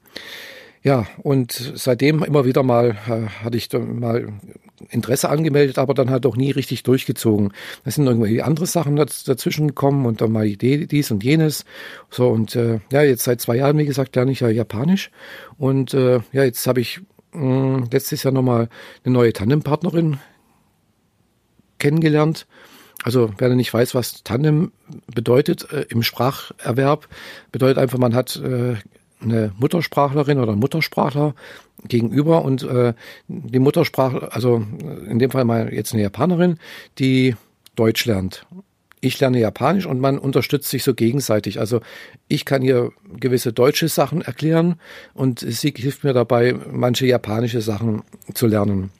Ja, 0.82 1.08
und 1.24 1.51
seitdem 1.75 2.24
immer 2.24 2.46
wieder 2.46 2.63
mal 2.63 2.91
äh, 2.91 3.27
hatte 3.44 3.58
ich 3.58 3.70
mal 3.74 4.32
Interesse 4.89 5.27
angemeldet, 5.27 5.77
aber 5.77 5.94
dann 5.94 6.10
halt 6.10 6.25
auch 6.25 6.38
nie 6.38 6.51
richtig 6.51 6.84
durchgezogen. 6.84 7.51
Da 7.84 7.91
sind 7.91 8.08
irgendwie 8.08 8.41
andere 8.41 8.65
Sachen 8.65 8.96
dazwischen 8.96 9.68
gekommen 9.68 10.06
und 10.06 10.22
dann 10.22 10.32
mal 10.32 10.46
Idee, 10.46 10.88
dies 10.88 11.12
und 11.12 11.22
jenes. 11.22 11.65
So, 12.10 12.29
und 12.29 12.56
äh, 12.56 12.79
ja, 12.94 13.01
jetzt 13.01 13.25
seit 13.25 13.41
zwei 13.41 13.58
Jahren, 13.58 13.77
wie 13.77 13.86
gesagt, 13.86 14.15
lerne 14.15 14.32
ich 14.32 14.39
ja 14.39 14.48
Japanisch. 14.48 15.12
Und 15.58 15.94
äh, 15.94 16.22
ja, 16.32 16.46
jetzt 16.46 16.65
habe 16.65 16.79
ich 16.79 17.01
mh, 17.31 17.88
letztes 17.91 18.24
Jahr 18.24 18.33
nochmal 18.33 18.69
eine 19.03 19.13
neue 19.13 19.33
Tandempartnerin 19.33 20.19
kennengelernt. 21.77 22.48
Also 23.03 23.31
wer 23.38 23.50
nicht 23.55 23.74
weiß, 23.74 23.95
was 23.95 24.24
Tandem 24.24 24.71
bedeutet 25.13 25.71
äh, 25.71 25.86
im 25.89 26.03
Spracherwerb, 26.03 27.07
bedeutet 27.51 27.77
einfach, 27.77 27.98
man 27.98 28.13
hat 28.13 28.36
äh, 28.36 28.75
eine 29.21 29.53
Muttersprachlerin 29.57 30.39
oder 30.39 30.55
Muttersprachler 30.55 31.33
gegenüber 31.88 32.43
und 32.43 32.63
äh, 32.63 32.93
die 33.27 33.59
Muttersprachler, 33.59 34.33
also 34.33 34.63
in 35.07 35.19
dem 35.19 35.31
Fall 35.31 35.45
mal 35.45 35.74
jetzt 35.74 35.93
eine 35.93 36.03
Japanerin, 36.03 36.57
die 36.98 37.36
Deutsch 37.75 38.05
lernt 38.05 38.45
ich 39.01 39.20
lerne 39.20 39.39
Japanisch 39.39 39.86
und 39.86 40.00
man 40.00 40.18
unterstützt 40.18 40.70
sich 40.70 40.84
so 40.84 40.94
gegenseitig. 40.94 41.60
Also 41.60 41.82
ich 42.27 42.46
kann 42.46 42.62
ihr 42.62 42.91
gewisse 43.20 43.53
deutsche 43.53 43.88
Sachen 43.88 44.22
erklären 44.22 44.75
und 45.13 45.39
sie 45.39 45.74
hilft 45.75 46.03
mir 46.03 46.13
dabei, 46.13 46.56
manche 46.72 47.06
japanische 47.06 47.62
Sachen 47.62 48.03
zu 48.34 48.48
lernen 48.48 48.91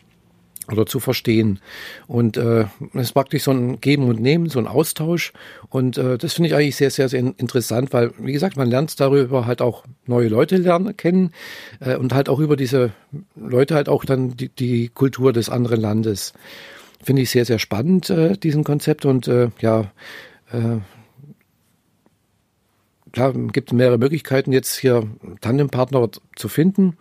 oder 0.72 0.86
zu 0.86 1.00
verstehen. 1.00 1.60
Und 2.08 2.38
äh, 2.38 2.66
es 2.94 3.08
ist 3.08 3.14
praktisch 3.14 3.44
so 3.44 3.52
ein 3.52 3.82
Geben 3.82 4.08
und 4.08 4.20
Nehmen, 4.20 4.50
so 4.50 4.60
ein 4.60 4.68
Austausch. 4.68 5.34
Und 5.70 5.98
äh, 5.98 6.18
das 6.18 6.34
finde 6.34 6.50
ich 6.50 6.56
eigentlich 6.56 6.76
sehr, 6.76 6.92
sehr, 6.92 7.10
sehr 7.10 7.20
interessant, 7.20 7.94
weil, 7.94 8.12
wie 8.18 8.34
gesagt, 8.34 8.58
man 8.58 8.70
lernt 8.70 9.00
darüber 9.00 9.46
halt 9.46 9.62
auch 9.62 9.84
neue 10.06 10.28
Leute 10.28 10.58
lernen, 10.58 10.96
kennen 10.96 11.32
äh, 11.80 11.96
und 11.96 12.14
halt 12.14 12.30
auch 12.30 12.40
über 12.40 12.56
diese 12.56 12.92
Leute 13.36 13.76
halt 13.76 13.90
auch 13.90 14.06
dann 14.06 14.36
die, 14.38 14.50
die 14.50 14.90
Kultur 14.90 15.34
des 15.34 15.50
anderen 15.50 15.82
Landes. 15.82 16.34
Finde 17.02 17.22
ich 17.22 17.30
sehr, 17.30 17.46
sehr 17.46 17.60
spannend, 17.60 18.10
äh, 18.10 18.38
diesen 18.38 18.64
Konzept. 18.64 19.06
Und 19.06 19.28
äh, 19.28 19.50
ja, 19.62 19.92
äh, 20.52 20.80
klar, 23.12 23.34
gibt 23.34 23.72
mehrere 23.74 23.98
Möglichkeiten, 23.98 24.52
jetzt 24.52 24.78
hier 24.78 25.08
Tandempartner 25.42 26.10
zu 26.36 26.50
finden. 26.50 26.98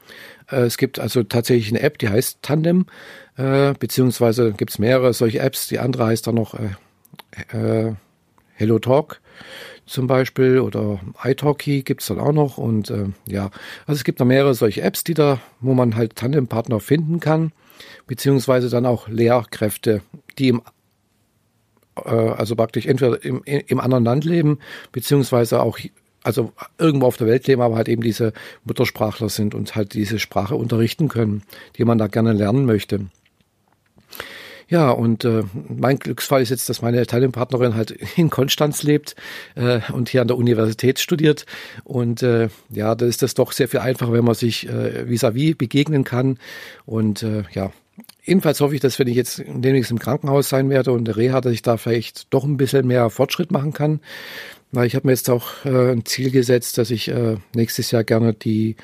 Äh, 0.50 0.62
es 0.62 0.78
gibt 0.78 0.98
also 0.98 1.22
tatsächlich 1.24 1.70
eine 1.70 1.80
App, 1.82 1.98
die 1.98 2.08
heißt 2.08 2.38
Tandem, 2.42 2.86
äh, 3.36 3.74
beziehungsweise 3.78 4.52
gibt 4.52 4.70
es 4.70 4.78
mehrere 4.78 5.12
solche 5.12 5.40
Apps. 5.40 5.68
Die 5.68 5.80
andere 5.80 6.06
heißt 6.06 6.26
dann 6.26 6.36
noch 6.36 6.54
äh, 6.54 7.92
Hello 8.54 8.78
Talk 8.78 9.20
zum 9.86 10.06
Beispiel 10.06 10.58
oder 10.58 11.00
iTalki 11.24 11.82
gibt 11.82 12.02
es 12.02 12.08
dann 12.08 12.20
auch 12.20 12.32
noch. 12.32 12.58
Und 12.58 12.92
ja, 13.26 13.50
also 13.86 13.98
es 13.98 14.04
gibt 14.04 14.18
noch 14.18 14.26
mehrere 14.26 14.54
solche 14.54 14.82
Apps, 14.82 15.04
die 15.04 15.14
da, 15.14 15.40
wo 15.60 15.72
man 15.74 15.94
halt 15.96 16.16
Tandempartner 16.16 16.80
finden 16.80 17.20
kann 17.20 17.52
beziehungsweise 18.06 18.68
dann 18.68 18.86
auch 18.86 19.08
Lehrkräfte, 19.08 20.02
die 20.38 20.48
im 20.48 20.62
äh, 22.04 22.10
also 22.10 22.56
praktisch 22.56 22.86
entweder 22.86 23.22
im, 23.24 23.42
im 23.44 23.80
anderen 23.80 24.04
Land 24.04 24.24
leben, 24.24 24.58
beziehungsweise 24.92 25.62
auch 25.62 25.78
also 26.22 26.52
irgendwo 26.78 27.06
auf 27.06 27.16
der 27.16 27.26
Welt 27.26 27.46
leben, 27.46 27.62
aber 27.62 27.76
halt 27.76 27.88
eben 27.88 28.02
diese 28.02 28.32
Muttersprachler 28.64 29.28
sind 29.28 29.54
und 29.54 29.76
halt 29.76 29.94
diese 29.94 30.18
Sprache 30.18 30.56
unterrichten 30.56 31.08
können, 31.08 31.42
die 31.76 31.84
man 31.84 31.98
da 31.98 32.06
gerne 32.06 32.32
lernen 32.32 32.66
möchte. 32.66 33.06
Ja, 34.68 34.90
und 34.90 35.24
äh, 35.24 35.44
mein 35.68 35.98
Glücksfall 35.98 36.42
ist 36.42 36.50
jetzt, 36.50 36.68
dass 36.68 36.82
meine 36.82 37.00
Italienpartnerin 37.00 37.74
halt 37.74 37.90
in 38.16 38.28
Konstanz 38.28 38.82
lebt 38.82 39.16
äh, 39.54 39.80
und 39.92 40.10
hier 40.10 40.20
an 40.20 40.28
der 40.28 40.36
Universität 40.36 40.98
studiert. 40.98 41.46
Und 41.84 42.22
äh, 42.22 42.48
ja, 42.70 42.94
da 42.94 43.06
ist 43.06 43.22
das 43.22 43.34
doch 43.34 43.52
sehr 43.52 43.68
viel 43.68 43.80
einfacher, 43.80 44.12
wenn 44.12 44.24
man 44.24 44.34
sich 44.34 44.68
äh, 44.68 45.04
vis-à-vis 45.06 45.52
-vis 45.52 45.56
begegnen 45.56 46.04
kann. 46.04 46.38
Und 46.84 47.22
äh, 47.22 47.44
ja, 47.52 47.72
Jedenfalls 48.22 48.60
hoffe 48.60 48.74
ich, 48.74 48.80
dass 48.80 48.98
wenn 48.98 49.08
ich 49.08 49.16
jetzt 49.16 49.42
demnächst 49.46 49.90
im 49.90 49.98
Krankenhaus 49.98 50.48
sein 50.48 50.70
werde 50.70 50.92
und 50.92 51.06
der 51.06 51.16
Reha, 51.16 51.40
dass 51.40 51.52
ich 51.52 51.62
da 51.62 51.78
vielleicht 51.78 52.32
doch 52.32 52.44
ein 52.44 52.58
bisschen 52.58 52.86
mehr 52.86 53.10
Fortschritt 53.10 53.50
machen 53.50 53.72
kann. 53.72 54.00
Weil 54.70 54.86
ich 54.86 54.94
habe 54.94 55.06
mir 55.06 55.12
jetzt 55.12 55.30
auch 55.30 55.64
äh, 55.64 55.92
ein 55.92 56.04
Ziel 56.04 56.30
gesetzt, 56.30 56.76
dass 56.78 56.90
ich 56.90 57.08
äh, 57.08 57.36
nächstes 57.54 57.90
Jahr 57.90 58.04
gerne 58.04 58.34
die 58.34 58.76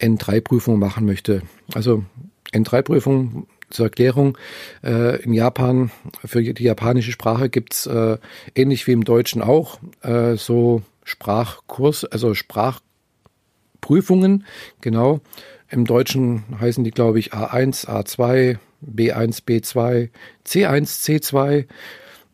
N3-Prüfung 0.00 0.78
machen 0.78 1.06
möchte. 1.06 1.42
Also 1.74 2.04
N3-Prüfung 2.52 3.46
zur 3.74 3.86
Erklärung, 3.86 4.38
äh, 4.82 5.22
in 5.22 5.34
Japan, 5.34 5.90
für 6.24 6.42
die 6.42 6.62
japanische 6.62 7.12
Sprache 7.12 7.48
gibt's 7.48 7.86
äh, 7.86 8.18
ähnlich 8.54 8.86
wie 8.86 8.92
im 8.92 9.04
Deutschen 9.04 9.42
auch 9.42 9.78
äh, 10.02 10.36
so 10.36 10.82
Sprachkurs, 11.04 12.04
also 12.04 12.34
Sprachprüfungen, 12.34 14.44
genau. 14.80 15.20
Im 15.68 15.84
Deutschen 15.84 16.44
heißen 16.60 16.84
die, 16.84 16.92
glaube 16.92 17.18
ich, 17.18 17.32
A1, 17.32 17.86
A2, 17.86 18.58
B1, 18.84 19.44
B2, 19.44 20.10
C1, 20.46 21.02
C2 21.02 21.66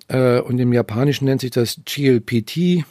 äh, 0.08 0.40
und 0.40 0.58
im 0.58 0.72
Japanischen 0.72 1.24
nennt 1.24 1.40
sich 1.40 1.52
das 1.52 1.80
GLPT 1.84 2.84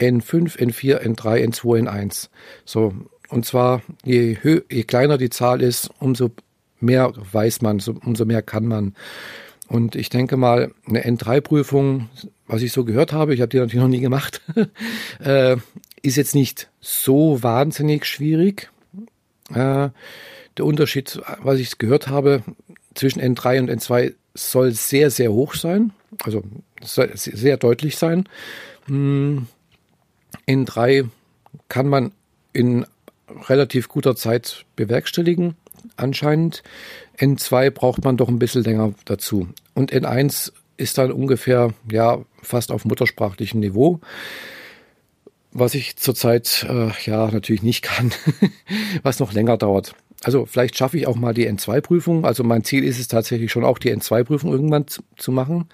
N5, 0.00 0.58
N4, 0.58 1.02
N3, 1.02 1.44
N2, 1.48 1.88
N1. 1.88 2.28
So, 2.64 2.94
und 3.28 3.44
zwar 3.44 3.82
je, 4.04 4.38
je 4.70 4.84
kleiner 4.84 5.18
die 5.18 5.30
Zahl 5.30 5.60
ist, 5.60 5.90
umso 5.98 6.30
mehr 6.80 7.12
weiß 7.14 7.62
man, 7.62 7.78
so, 7.78 7.96
umso 8.04 8.24
mehr 8.24 8.42
kann 8.42 8.66
man. 8.66 8.94
Und 9.68 9.96
ich 9.96 10.08
denke 10.08 10.36
mal, 10.36 10.72
eine 10.86 11.04
N3-Prüfung, 11.04 12.08
was 12.46 12.62
ich 12.62 12.72
so 12.72 12.84
gehört 12.84 13.12
habe, 13.12 13.34
ich 13.34 13.40
habe 13.40 13.50
die 13.50 13.58
natürlich 13.58 13.82
noch 13.82 13.88
nie 13.88 14.00
gemacht, 14.00 14.40
äh, 15.20 15.56
ist 16.02 16.16
jetzt 16.16 16.34
nicht 16.34 16.70
so 16.80 17.42
wahnsinnig 17.42 18.06
schwierig. 18.06 18.70
Äh, 19.50 19.90
der 20.56 20.64
Unterschied, 20.64 21.20
was 21.42 21.58
ich 21.58 21.78
gehört 21.78 22.08
habe, 22.08 22.42
zwischen 22.94 23.20
N3 23.20 23.60
und 23.60 23.70
N2 23.70 24.14
soll 24.34 24.72
sehr, 24.72 25.10
sehr 25.10 25.32
hoch 25.32 25.54
sein. 25.54 25.92
Also 26.22 26.42
sehr 26.80 27.56
deutlich 27.56 27.96
sein. 27.96 28.28
Hm, 28.86 29.46
N3 30.46 31.08
kann 31.68 31.88
man 31.88 32.12
in 32.52 32.86
relativ 33.48 33.88
guter 33.88 34.16
Zeit 34.16 34.64
bewerkstelligen 34.76 35.56
anscheinend. 35.96 36.62
N2 37.18 37.70
braucht 37.70 38.04
man 38.04 38.16
doch 38.16 38.28
ein 38.28 38.38
bisschen 38.38 38.62
länger 38.64 38.94
dazu. 39.04 39.48
Und 39.74 39.92
N1 39.92 40.52
ist 40.76 40.96
dann 40.96 41.12
ungefähr, 41.12 41.74
ja, 41.90 42.20
fast 42.42 42.70
auf 42.70 42.84
muttersprachlichem 42.84 43.60
Niveau. 43.60 44.00
Was 45.50 45.74
ich 45.74 45.96
zurzeit, 45.96 46.66
äh, 46.68 46.90
ja, 47.04 47.30
natürlich 47.30 47.62
nicht 47.62 47.82
kann, 47.82 48.12
was 49.02 49.18
noch 49.18 49.32
länger 49.32 49.56
dauert. 49.56 49.94
Also 50.22 50.46
vielleicht 50.46 50.76
schaffe 50.76 50.98
ich 50.98 51.06
auch 51.06 51.16
mal 51.16 51.34
die 51.34 51.48
N2-Prüfung. 51.48 52.24
Also 52.24 52.44
mein 52.44 52.64
Ziel 52.64 52.84
ist 52.84 52.98
es 52.98 53.08
tatsächlich 53.08 53.52
schon 53.52 53.64
auch 53.64 53.78
die 53.78 53.94
N2-Prüfung 53.94 54.52
irgendwann 54.52 54.86
zu, 54.88 55.32
machen. 55.32 55.68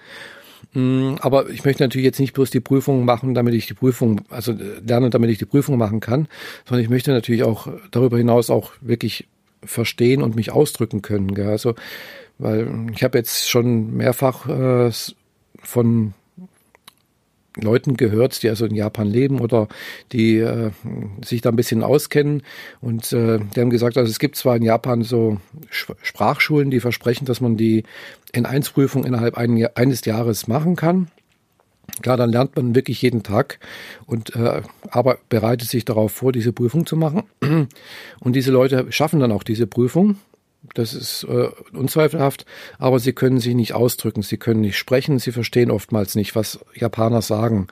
Mm, 0.72 1.14
aber 1.20 1.48
ich 1.50 1.64
möchte 1.64 1.82
natürlich 1.82 2.04
jetzt 2.04 2.20
nicht 2.20 2.34
bloß 2.34 2.50
die 2.50 2.60
Prüfung 2.60 3.04
machen, 3.04 3.34
damit 3.34 3.54
ich 3.54 3.66
die 3.66 3.74
Prüfung, 3.74 4.22
also 4.28 4.54
lernen, 4.86 5.10
damit 5.10 5.30
ich 5.30 5.38
die 5.38 5.46
Prüfung 5.46 5.78
machen 5.78 6.00
kann, 6.00 6.28
sondern 6.66 6.82
ich 6.82 6.90
möchte 6.90 7.10
natürlich 7.12 7.42
auch 7.42 7.68
darüber 7.90 8.18
hinaus 8.18 8.50
auch 8.50 8.72
wirklich 8.80 9.26
verstehen 9.66 10.22
und 10.22 10.36
mich 10.36 10.50
ausdrücken 10.50 11.02
können. 11.02 11.34
Gell? 11.34 11.48
Also, 11.48 11.74
weil 12.38 12.86
ich 12.94 13.04
habe 13.04 13.18
jetzt 13.18 13.48
schon 13.48 13.96
mehrfach 13.96 14.48
äh, 14.48 14.90
von 15.62 16.14
Leuten 17.56 17.96
gehört, 17.96 18.42
die 18.42 18.48
also 18.48 18.66
in 18.66 18.74
Japan 18.74 19.06
leben 19.06 19.40
oder 19.40 19.68
die 20.12 20.38
äh, 20.38 20.70
sich 21.24 21.40
da 21.40 21.50
ein 21.50 21.56
bisschen 21.56 21.84
auskennen. 21.84 22.42
Und 22.80 23.12
äh, 23.12 23.38
die 23.38 23.60
haben 23.60 23.70
gesagt, 23.70 23.96
also 23.96 24.10
es 24.10 24.18
gibt 24.18 24.36
zwar 24.36 24.56
in 24.56 24.62
Japan 24.62 25.02
so 25.02 25.38
Sprachschulen, 25.70 26.70
die 26.70 26.80
versprechen, 26.80 27.26
dass 27.26 27.40
man 27.40 27.56
die 27.56 27.84
N1-Prüfung 28.32 29.04
innerhalb 29.04 29.36
ein, 29.36 29.66
eines 29.76 30.04
Jahres 30.04 30.48
machen 30.48 30.74
kann. 30.74 31.08
Klar, 32.02 32.16
dann 32.16 32.30
lernt 32.30 32.56
man 32.56 32.74
wirklich 32.74 33.00
jeden 33.02 33.22
Tag 33.22 33.58
und 34.06 34.34
äh, 34.34 34.62
aber 34.90 35.18
bereitet 35.28 35.68
sich 35.68 35.84
darauf 35.84 36.12
vor, 36.12 36.32
diese 36.32 36.52
Prüfung 36.52 36.86
zu 36.86 36.96
machen. 36.96 37.22
Und 38.20 38.32
diese 38.34 38.50
Leute 38.50 38.90
schaffen 38.90 39.20
dann 39.20 39.32
auch 39.32 39.44
diese 39.44 39.66
Prüfung 39.66 40.16
das 40.72 40.94
ist 40.94 41.24
äh, 41.24 41.48
unzweifelhaft, 41.76 42.46
aber 42.78 42.98
sie 42.98 43.12
können 43.12 43.38
sich 43.38 43.54
nicht 43.54 43.74
ausdrücken, 43.74 44.22
sie 44.22 44.38
können 44.38 44.62
nicht 44.62 44.78
sprechen, 44.78 45.18
sie 45.18 45.32
verstehen 45.32 45.70
oftmals 45.70 46.14
nicht, 46.14 46.34
was 46.34 46.60
Japaner 46.74 47.20
sagen. 47.20 47.66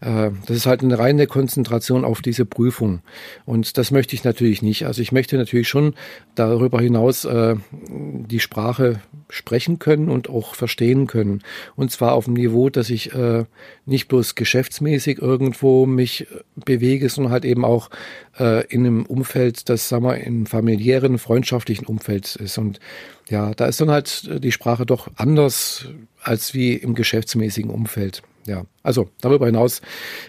Äh, 0.00 0.30
das 0.46 0.56
ist 0.56 0.66
halt 0.66 0.82
eine 0.82 0.98
reine 0.98 1.26
Konzentration 1.26 2.04
auf 2.04 2.22
diese 2.22 2.44
Prüfung. 2.44 3.00
Und 3.44 3.76
das 3.76 3.90
möchte 3.90 4.14
ich 4.14 4.24
natürlich 4.24 4.62
nicht. 4.62 4.86
Also 4.86 5.02
ich 5.02 5.10
möchte 5.12 5.36
natürlich 5.36 5.68
schon 5.68 5.94
darüber 6.34 6.80
hinaus 6.80 7.24
äh, 7.24 7.56
die 7.88 8.40
Sprache 8.40 9.00
sprechen 9.28 9.78
können 9.78 10.08
und 10.08 10.30
auch 10.30 10.54
verstehen 10.54 11.06
können. 11.06 11.42
Und 11.74 11.90
zwar 11.90 12.12
auf 12.12 12.26
dem 12.26 12.34
Niveau, 12.34 12.70
dass 12.70 12.90
ich 12.90 13.14
äh, 13.14 13.44
nicht 13.84 14.08
bloß 14.08 14.36
geschäftsmäßig 14.36 15.20
irgendwo 15.20 15.86
mich 15.86 16.26
bewege, 16.54 17.08
sondern 17.08 17.32
halt 17.32 17.44
eben 17.44 17.64
auch 17.64 17.90
äh, 18.38 18.66
in 18.66 18.86
einem 18.86 19.06
Umfeld, 19.06 19.68
das, 19.68 19.88
sagen 19.88 20.04
wir, 20.04 20.18
im 20.18 20.46
familiären, 20.46 21.18
freundschaftlichen 21.18 21.86
Umfeld 21.86 22.36
ist. 22.36 22.58
Und 22.58 22.80
ja, 23.28 23.54
da 23.54 23.66
ist 23.66 23.80
dann 23.80 23.90
halt 23.90 24.42
die 24.42 24.52
Sprache 24.52 24.86
doch 24.86 25.08
anders 25.16 25.86
als 26.22 26.54
wie 26.54 26.74
im 26.74 26.94
geschäftsmäßigen 26.94 27.70
Umfeld. 27.70 28.22
Ja, 28.46 28.64
also 28.82 29.10
darüber 29.20 29.46
hinaus, 29.46 29.82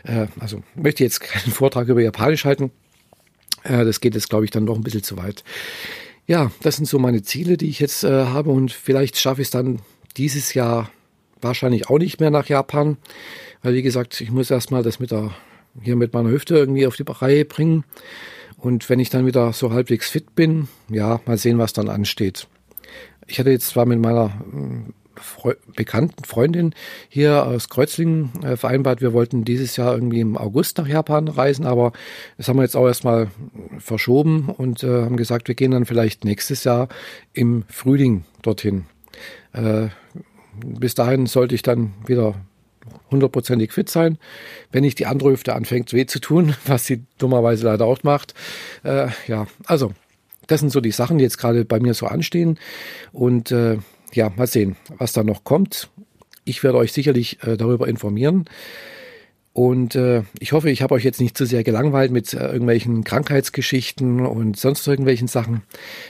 äh, 0.03 0.27
also 0.39 0.61
möchte 0.75 1.03
jetzt 1.03 1.21
keinen 1.21 1.51
Vortrag 1.51 1.87
über 1.87 2.01
Japanisch 2.01 2.45
halten. 2.45 2.71
Äh, 3.63 3.85
das 3.85 4.01
geht 4.01 4.15
jetzt, 4.15 4.29
glaube 4.29 4.45
ich, 4.45 4.51
dann 4.51 4.65
doch 4.65 4.75
ein 4.75 4.83
bisschen 4.83 5.03
zu 5.03 5.17
weit. 5.17 5.43
Ja, 6.27 6.51
das 6.61 6.75
sind 6.75 6.85
so 6.85 6.99
meine 6.99 7.23
Ziele, 7.23 7.57
die 7.57 7.69
ich 7.69 7.79
jetzt 7.79 8.03
äh, 8.03 8.25
habe 8.25 8.51
und 8.51 8.71
vielleicht 8.71 9.17
schaffe 9.17 9.41
ich 9.41 9.47
es 9.47 9.51
dann 9.51 9.79
dieses 10.17 10.53
Jahr 10.53 10.91
wahrscheinlich 11.41 11.89
auch 11.89 11.97
nicht 11.97 12.19
mehr 12.19 12.29
nach 12.29 12.47
Japan, 12.47 12.97
weil 13.63 13.73
wie 13.73 13.81
gesagt, 13.81 14.19
ich 14.21 14.31
muss 14.31 14.51
erstmal 14.51 14.83
das 14.83 14.99
mit 14.99 15.11
der 15.11 15.31
hier 15.81 15.95
mit 15.95 16.13
meiner 16.13 16.29
Hüfte 16.29 16.55
irgendwie 16.55 16.87
auf 16.87 16.95
die 16.95 17.05
Reihe 17.07 17.45
bringen. 17.45 17.83
Und 18.57 18.89
wenn 18.89 18.99
ich 18.99 19.09
dann 19.09 19.25
wieder 19.25 19.53
so 19.53 19.71
halbwegs 19.71 20.09
fit 20.09 20.35
bin, 20.35 20.67
ja, 20.89 21.21
mal 21.25 21.37
sehen, 21.37 21.57
was 21.57 21.73
dann 21.73 21.89
ansteht. 21.89 22.47
Ich 23.27 23.39
hatte 23.39 23.51
jetzt 23.51 23.67
zwar 23.67 23.85
mit 23.85 23.99
meiner 23.99 24.25
äh, 24.25 24.91
Fre 25.15 25.57
bekannten 25.75 26.23
Freundin 26.23 26.73
hier 27.09 27.45
aus 27.45 27.69
Kreuzlingen 27.69 28.31
äh, 28.43 28.57
vereinbart, 28.57 29.01
wir 29.01 29.13
wollten 29.13 29.43
dieses 29.43 29.75
Jahr 29.75 29.93
irgendwie 29.93 30.21
im 30.21 30.37
August 30.37 30.77
nach 30.77 30.87
Japan 30.87 31.27
reisen, 31.27 31.65
aber 31.65 31.91
das 32.37 32.47
haben 32.47 32.57
wir 32.57 32.63
jetzt 32.63 32.77
auch 32.77 32.87
erstmal 32.87 33.27
verschoben 33.79 34.49
und 34.49 34.83
äh, 34.83 35.03
haben 35.03 35.17
gesagt, 35.17 35.47
wir 35.47 35.55
gehen 35.55 35.71
dann 35.71 35.85
vielleicht 35.85 36.25
nächstes 36.25 36.63
Jahr 36.63 36.87
im 37.33 37.63
Frühling 37.67 38.23
dorthin. 38.41 38.85
Äh, 39.53 39.89
bis 40.63 40.95
dahin 40.95 41.25
sollte 41.25 41.55
ich 41.55 41.61
dann 41.61 41.93
wieder 42.05 42.35
hundertprozentig 43.11 43.71
fit 43.71 43.89
sein. 43.89 44.17
Wenn 44.71 44.83
nicht 44.83 44.99
die 44.99 45.05
andere 45.05 45.31
Hüfte 45.31 45.55
anfängt 45.55 45.93
weh 45.93 46.05
zu 46.05 46.19
tun, 46.19 46.55
was 46.65 46.85
sie 46.85 47.03
dummerweise 47.17 47.65
leider 47.65 47.85
auch 47.85 48.03
macht. 48.03 48.33
Äh, 48.83 49.07
ja, 49.27 49.47
also 49.65 49.93
das 50.47 50.59
sind 50.59 50.71
so 50.71 50.81
die 50.81 50.91
Sachen, 50.91 51.17
die 51.17 51.23
jetzt 51.23 51.37
gerade 51.37 51.65
bei 51.65 51.79
mir 51.79 51.93
so 51.93 52.07
anstehen. 52.07 52.59
Und 53.11 53.51
äh, 53.51 53.77
ja, 54.13 54.31
mal 54.35 54.47
sehen, 54.47 54.75
was 54.97 55.13
da 55.13 55.23
noch 55.23 55.43
kommt. 55.43 55.89
Ich 56.43 56.63
werde 56.63 56.77
euch 56.79 56.91
sicherlich 56.91 57.43
äh, 57.43 57.57
darüber 57.57 57.87
informieren. 57.87 58.45
Und 59.59 59.93
äh, 59.93 60.23
ich 60.39 60.53
hoffe, 60.53 60.69
ich 60.69 60.81
habe 60.81 60.95
euch 60.95 61.03
jetzt 61.03 61.19
nicht 61.19 61.37
zu 61.37 61.45
sehr 61.45 61.65
gelangweilt 61.65 62.13
mit 62.13 62.33
äh, 62.33 62.47
irgendwelchen 62.47 63.03
Krankheitsgeschichten 63.03 64.25
und 64.25 64.55
sonst 64.55 64.87
irgendwelchen 64.87 65.27
Sachen. 65.27 65.63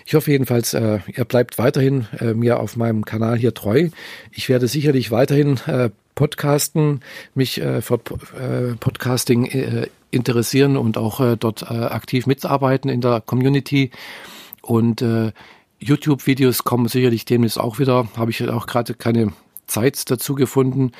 Ich 0.06 0.14
hoffe 0.14 0.30
jedenfalls, 0.30 0.76
äh, 0.76 1.00
ihr 1.16 1.26
bleibt 1.26 1.58
weiterhin 1.58 2.06
äh, 2.20 2.36
mir 2.36 2.60
auf 2.60 2.78
meinem 2.78 3.06
Kanal 3.06 3.40
hier 3.40 3.56
treu. 3.56 3.90
Ich 4.32 4.50
werde 4.50 4.68
sicherlich 4.68 5.10
weiterhin 5.10 5.58
äh, 5.66 5.90
Podcasten, 6.14 7.00
mich 7.34 7.60
äh, 7.60 7.82
für 7.82 7.96
äh, 7.96 8.76
Podcasting 8.80 9.46
äh, 9.46 9.88
interessieren 10.12 10.78
und 10.78 11.00
auch 11.00 11.20
äh, 11.20 11.36
dort 11.36 11.64
äh, 11.64 11.74
aktiv 11.74 12.28
mitarbeiten 12.28 12.88
in 12.88 13.02
der 13.02 13.20
Community. 13.20 13.90
Und 14.62 15.02
äh, 15.02 15.32
YouTube-Videos 15.80 16.66
kommen 16.66 16.88
sicherlich 16.88 17.26
demnächst 17.26 17.60
auch 17.60 17.80
wieder. 17.80 18.10
Habe 18.16 18.30
ich 18.30 18.48
auch 18.48 18.68
gerade 18.68 18.94
keine 18.94 19.34
Zeit 19.70 20.10
dazu 20.10 20.36
gefunden 20.36 20.92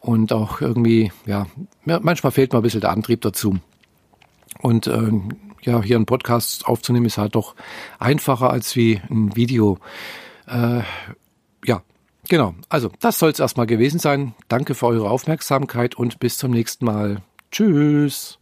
und 0.00 0.32
auch 0.32 0.60
irgendwie, 0.60 1.12
ja, 1.26 1.46
manchmal 1.84 2.32
fehlt 2.32 2.52
mir 2.52 2.60
ein 2.60 2.62
bisschen 2.62 2.80
der 2.80 2.90
Antrieb 2.90 3.20
dazu. 3.20 3.58
Und 4.60 4.86
äh, 4.86 5.10
ja, 5.62 5.82
hier 5.82 5.96
einen 5.96 6.06
Podcast 6.06 6.66
aufzunehmen 6.66 7.06
ist 7.06 7.18
halt 7.18 7.34
doch 7.34 7.54
einfacher 7.98 8.50
als 8.50 8.74
wie 8.76 9.00
ein 9.10 9.36
Video. 9.36 9.78
Äh, 10.46 10.82
ja, 11.64 11.82
Genau, 12.28 12.54
also 12.68 12.90
das 13.00 13.18
soll 13.18 13.30
es 13.30 13.40
erstmal 13.40 13.66
gewesen 13.66 13.98
sein. 13.98 14.34
Danke 14.48 14.74
für 14.74 14.86
eure 14.86 15.10
Aufmerksamkeit 15.10 15.96
und 15.96 16.20
bis 16.20 16.38
zum 16.38 16.52
nächsten 16.52 16.84
Mal. 16.84 17.22
Tschüss. 17.50 18.41